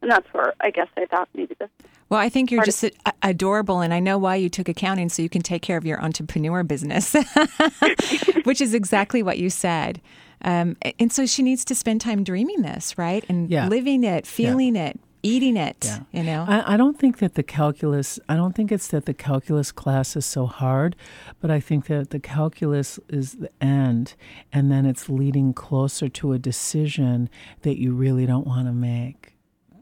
[0.00, 1.68] And that's where I guess I thought maybe the
[2.08, 2.92] Well, I think you're Part- just a-
[3.22, 6.00] adorable, and I know why you took accounting so you can take care of your
[6.02, 7.14] entrepreneur business,
[8.44, 10.00] which is exactly what you said.
[10.42, 13.24] Um, and so she needs to spend time dreaming this, right?
[13.28, 13.68] And Yeah.
[13.68, 15.98] living it, feeling it, eating it, Yeah.
[16.12, 16.44] you know?
[16.46, 20.14] I, I don't think that the calculus, I don't think it's that the calculus class
[20.16, 20.94] is so hard,
[21.40, 24.14] but I think that the calculus is the end,
[24.52, 27.28] and then it's leading closer to a decision
[27.62, 29.34] that you really don't want to make.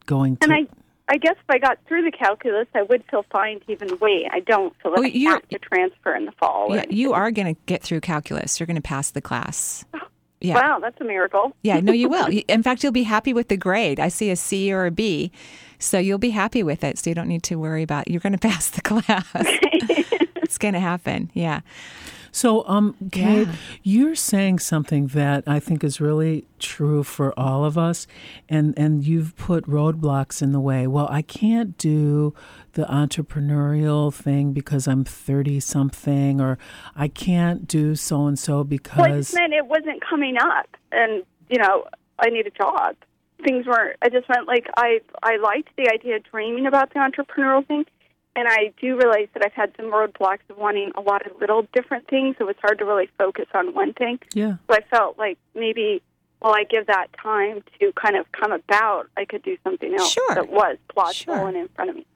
[0.06, 0.44] Going to.
[0.44, 0.66] And I,
[1.08, 4.26] I guess if I got through the calculus, I would feel fine to even wait.
[4.32, 6.74] I don't feel like Oh, I you- have to transfer in the fall.
[6.74, 8.58] Yeah, you are going to get through calculus.
[8.58, 9.84] You're going to pass the class.
[9.94, 10.00] Oh,
[10.42, 10.54] Yeah.
[10.54, 11.54] Wow, that's a miracle.
[11.62, 12.26] Yeah, no, you will.
[12.48, 13.98] In fact, you'll be happy with the grade.
[14.00, 15.30] I see a C or a B,
[15.78, 16.98] so you'll be happy with it.
[16.98, 18.08] So you don't need to worry about.
[18.08, 19.26] You're going to pass the class.
[19.34, 21.30] it's going to happen.
[21.34, 21.60] Yeah.
[22.34, 23.54] So, um, Kate, Yeah.
[23.82, 28.06] you're saying something that I think is really true for all of us,
[28.48, 30.86] and and you've put roadblocks in the way.
[30.86, 32.32] Well, I can't do
[32.74, 36.58] the entrepreneurial thing because I'm thirty something, or
[36.96, 40.68] I can't do so and so Well, I because just meant it wasn't coming up,
[40.90, 41.84] and you know,
[42.18, 42.96] I need a job.
[43.44, 43.96] Things weren't.
[44.02, 47.84] I just meant like I I liked the idea of dreaming about the entrepreneurial thing,
[48.36, 51.66] and I do realize that I've had some roadblocks of wanting a lot of little
[51.74, 54.18] different things, so it's hard to really focus on one thing.
[54.32, 54.56] yeah.
[54.70, 56.02] So I felt like maybe
[56.38, 60.10] while I give that time to kind of come about, I could do something else
[60.12, 60.34] Sure.
[60.34, 61.48] that was plausible Sure.
[61.48, 62.06] and in front of me.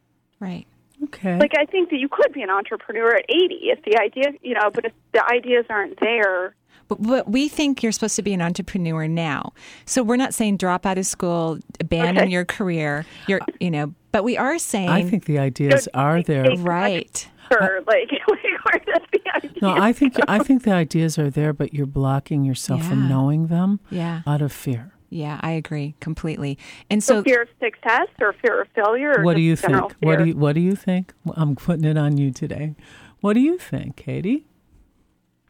[0.40, 0.66] Right.
[1.04, 1.38] Okay.
[1.38, 4.54] Like I think that you could be an entrepreneur at 80 if the idea, you
[4.54, 6.54] know, but if the ideas aren't there,
[6.88, 9.52] But, but we think you're supposed to be an entrepreneur now.
[9.84, 12.32] So we're not saying drop out of school, abandon Okay.
[12.32, 13.04] your career.
[13.28, 16.46] You're, you know, but we are saying I think the ideas are there.
[16.58, 17.28] right.
[17.50, 19.50] or like where does the idea?
[19.62, 23.48] No, I think I think the ideas are there, but you're blocking yourself from knowing
[23.48, 24.22] them Yeah.
[24.26, 24.92] out of fear.
[25.10, 26.58] Yeah, I agree completely.
[26.90, 29.14] And so so fear of success or fear of failure.
[29.18, 30.02] Or What do you general think?
[30.02, 31.12] What do you What do you think?
[31.34, 32.74] I'm putting it on you today.
[33.20, 34.46] What do you think, Katie?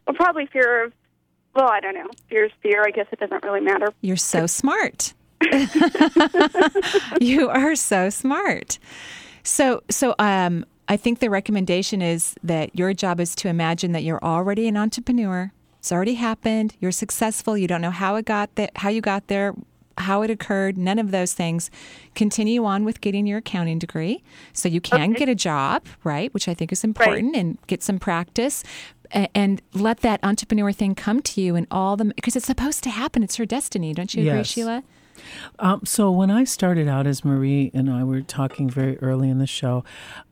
[0.05, 0.93] Well, probably fear of.
[1.55, 2.07] Well, I don't know.
[2.29, 2.83] Fear is fear.
[2.85, 3.93] I guess it doesn't really matter.
[4.01, 5.13] You're so smart.
[7.19, 8.79] you are so smart.
[9.43, 14.03] So so um I think the recommendation is that your job is to imagine that
[14.03, 15.51] you're already an entrepreneur.
[15.79, 16.75] It's already happened.
[16.79, 17.57] You're successful.
[17.57, 19.53] You don't know how it got there, how you got there,
[19.99, 21.71] how it occurred, none of those things.
[22.13, 24.23] Continue on with getting your accounting degree
[24.53, 26.33] so you can get a job, right?
[26.33, 28.63] Which I think is important and get some practice
[29.11, 32.89] and let that entrepreneur thing come to you and all the because it's supposed to
[32.89, 33.23] happen.
[33.23, 33.93] It's her destiny.
[33.93, 34.47] Don't you agree, Yes.
[34.47, 34.83] Sheila?
[35.59, 39.39] Um, so when I started out, as Marie and I were talking very early in
[39.39, 39.83] the show,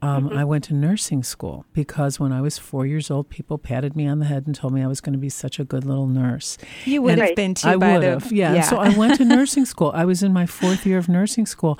[0.01, 0.37] um, Mm-hmm.
[0.37, 4.07] I went to nursing school because when I was four years old, people patted me
[4.07, 6.07] on the head and told me I was going to be such a good little
[6.07, 6.57] nurse.
[6.85, 8.61] You would And have been too I would have, yeah.
[8.61, 9.91] So I went to nursing school.
[9.93, 11.77] I was in my fourth year of nursing school,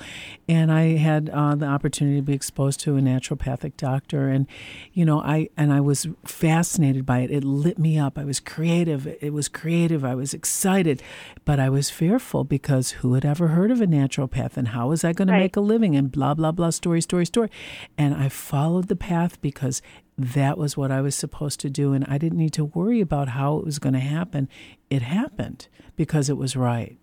[0.48, 4.46] and I had uh, the opportunity to be exposed to a naturopathic doctor, and
[4.92, 7.30] you know, I and I was fascinated by it.
[7.30, 8.16] It lit me up.
[8.18, 9.06] I was creative.
[9.20, 10.04] It was creative.
[10.04, 11.02] I was excited,
[11.44, 15.02] but I was fearful because who had ever heard of a naturopath, and how was
[15.04, 15.38] I going Right.
[15.38, 15.96] to make a living?
[15.96, 17.50] And blah blah blah, story, story, story.
[17.98, 19.82] And I followed the path because
[20.18, 23.28] that was what I was supposed to do, and I didn't need to worry about
[23.30, 24.48] how it was going to happen.
[24.90, 26.96] It happened because it was right.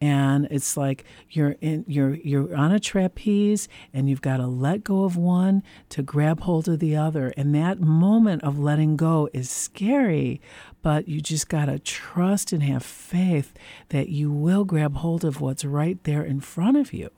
[0.00, 4.84] And it's like you're in you're you're on a trapeze and you've got to let
[4.84, 7.32] go of one to grab hold of the other.
[7.36, 10.40] And that moment of letting go is scary,
[10.82, 13.54] but you just got to trust and have faith
[13.90, 17.10] that you will grab hold of what's right there in front of you.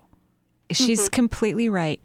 [0.70, 1.14] She's mm-hmm.
[1.14, 2.00] completely right.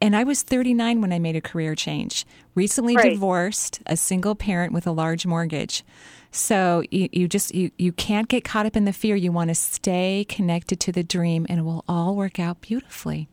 [0.00, 2.24] And I was 39 when I made a career change.
[2.54, 3.12] Recently Right.
[3.12, 5.84] divorced, a single parent with a large mortgage.
[6.32, 9.14] So you, you just you, you can't get caught up in the fear.
[9.16, 13.28] You want to stay connected to the dream and it will all work out beautifully.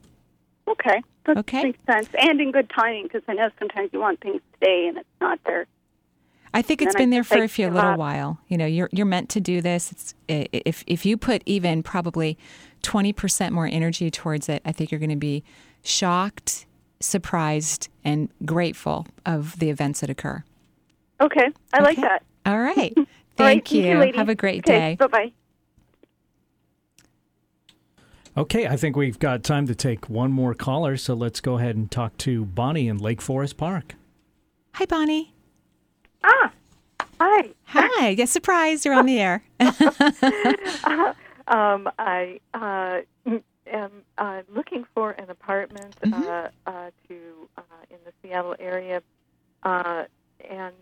[0.67, 1.01] Okay.
[1.25, 1.63] That Okay.
[1.63, 2.09] makes sense.
[2.19, 5.39] And in good timing, because I know sometimes you want things today and it's not
[5.45, 5.67] there.
[6.53, 7.97] I think it's been there for a few little up.
[7.99, 8.39] while.
[8.47, 9.91] You know, you're you're meant to do this.
[9.91, 12.37] It's if if you put even probably
[12.83, 15.43] 20% more energy towards it, I think you're going to be
[15.83, 16.65] shocked,
[16.99, 20.43] surprised and grateful of the events that occur.
[21.21, 21.49] Okay.
[21.73, 22.23] I like that.
[22.45, 22.93] All right.
[23.37, 23.97] Thank right, you.
[23.97, 24.15] ladies.
[24.15, 24.95] Have a great Okay, day.
[24.95, 25.31] Bye bye.
[28.35, 31.75] Okay, I think we've got time to take one more caller, so let's go ahead
[31.75, 33.95] and talk to Bonnie in Lake Forest Park.
[34.75, 35.33] Hi, Bonnie.
[36.23, 36.51] Ah,
[37.19, 37.49] hi.
[37.65, 38.09] Hi.
[38.17, 38.85] Yes, surprise.
[38.85, 39.43] You're on the air.
[41.47, 42.99] um, I uh,
[43.71, 46.23] am uh, looking for an apartment Mm-hmm.
[46.23, 49.01] uh, uh, to uh, in the Seattle area,
[49.63, 50.03] uh,
[50.49, 50.75] and,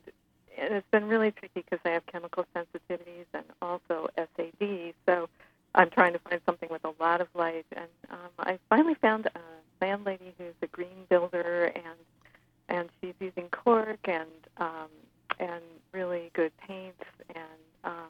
[0.57, 4.93] and it's been really tricky because I have chemical sensitivities and also SAD.
[5.05, 5.29] So
[5.73, 9.27] I'm trying to find something with a lot of light, and um, I finally found
[9.27, 9.39] a
[9.81, 11.99] landlady who's a green builder, and
[12.67, 14.89] and she's using cork and um,
[15.39, 15.61] and
[15.91, 17.45] really good paints and.
[17.83, 18.09] Um,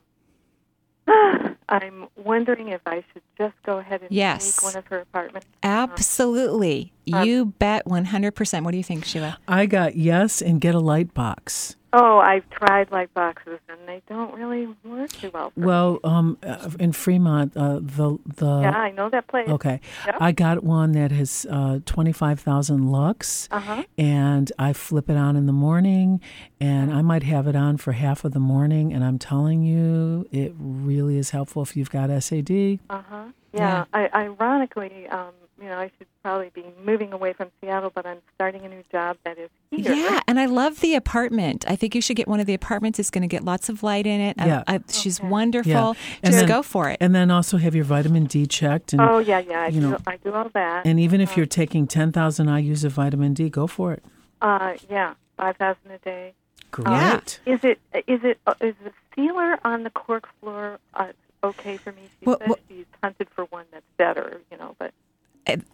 [1.70, 4.56] I'm wondering if I should just go ahead and Yes.
[4.56, 5.48] take one of her apartments.
[5.64, 6.94] Absolutely.
[7.12, 8.64] Um, You bet 100%.
[8.64, 9.38] What do you think, Sheila?
[9.48, 11.76] I got yes and get a light box.
[11.98, 15.52] Oh, I've tried light boxes and they don't really work too well.
[15.52, 19.48] For Well, um, uh, in Fremont, uh, the the yeah, I know that place.
[19.48, 20.16] Okay, Yep.
[20.20, 23.84] I got one that has uh, twenty five thousand lux, Uh-huh.
[23.98, 26.20] and I flip it on in the morning,
[26.60, 30.28] and I might have it on for half of the morning, and I'm telling you,
[30.34, 32.80] it really is helpful if you've got SAD.
[32.90, 33.24] Uh huh.
[33.54, 33.86] Yeah.
[33.94, 35.32] I, ironically, um,
[35.62, 38.84] you know, I should probably be moving away from Seattle, but I'm starting a new
[38.92, 39.94] job that is here.
[39.94, 41.64] Yeah, and I love the apartment.
[41.68, 43.00] I think you should get one of the apartments.
[43.00, 44.36] It's going to get lots of light in it.
[44.40, 44.64] I- Yeah.
[44.68, 45.72] I, she's wonderful.
[45.72, 45.94] Yeah,
[46.26, 46.98] Just then- go for it.
[47.00, 48.94] And then also have your vitamin D checked.
[48.94, 49.62] And, oh yeah, yeah.
[49.62, 49.90] I you do.
[49.92, 50.86] know, I do all that.
[50.86, 54.04] and even if you're taking ten thousand IU's of vitamin D, go for it.
[54.42, 56.34] Uh, yeah, five thousand a day.
[56.72, 56.88] Great.
[56.88, 61.08] Uh, is it is it uh, is the sealer on the cork floor uh,
[61.44, 62.02] okay for me?
[62.20, 64.92] She Well, says well- she's hunted for one that's better, you know, but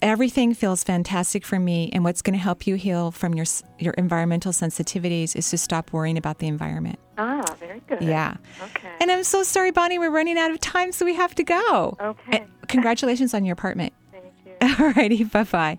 [0.01, 3.45] Everything feels fantastic for me, and what's going to help you heal from your
[3.79, 6.99] your environmental sensitivities is to stop worrying about the environment.
[7.17, 8.01] ah, very good.
[8.01, 8.35] Yeah.
[8.61, 8.89] Okay.
[8.99, 9.97] And I'm so sorry, Bonnie.
[9.97, 11.95] We're running out of time, so we have to go.
[12.01, 12.39] Okay.
[12.39, 13.93] And congratulations on your apartment.
[14.11, 14.83] Thank you.
[14.85, 15.23] All righty.
[15.23, 15.77] Bye bye.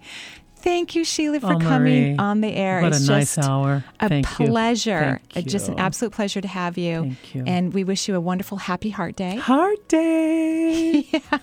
[0.62, 2.82] Thank you, Sheila, for Oh, coming on the air.
[2.82, 3.84] what a it's nice just hour.
[4.00, 4.46] A Thank you.
[4.46, 5.20] pleasure.
[5.30, 7.02] Thank Uh, Just an absolute pleasure to have you.
[7.02, 7.44] Thank you.
[7.46, 9.36] And we wish you a wonderful Happy Heart Day.
[9.36, 11.06] Heart Day.
[11.12, 11.38] yeah.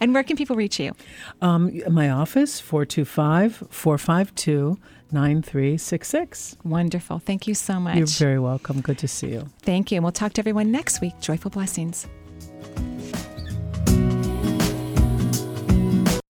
[0.00, 0.92] And where can people reach you?
[1.40, 4.78] Um, my office, 425 452
[5.10, 6.56] 9366.
[6.64, 7.18] Wonderful.
[7.18, 7.96] Thank you so much.
[7.96, 8.80] You're very welcome.
[8.80, 9.48] Good to see you.
[9.62, 9.96] Thank you.
[9.96, 11.18] And we'll talk to everyone next week.
[11.20, 12.06] Joyful blessings.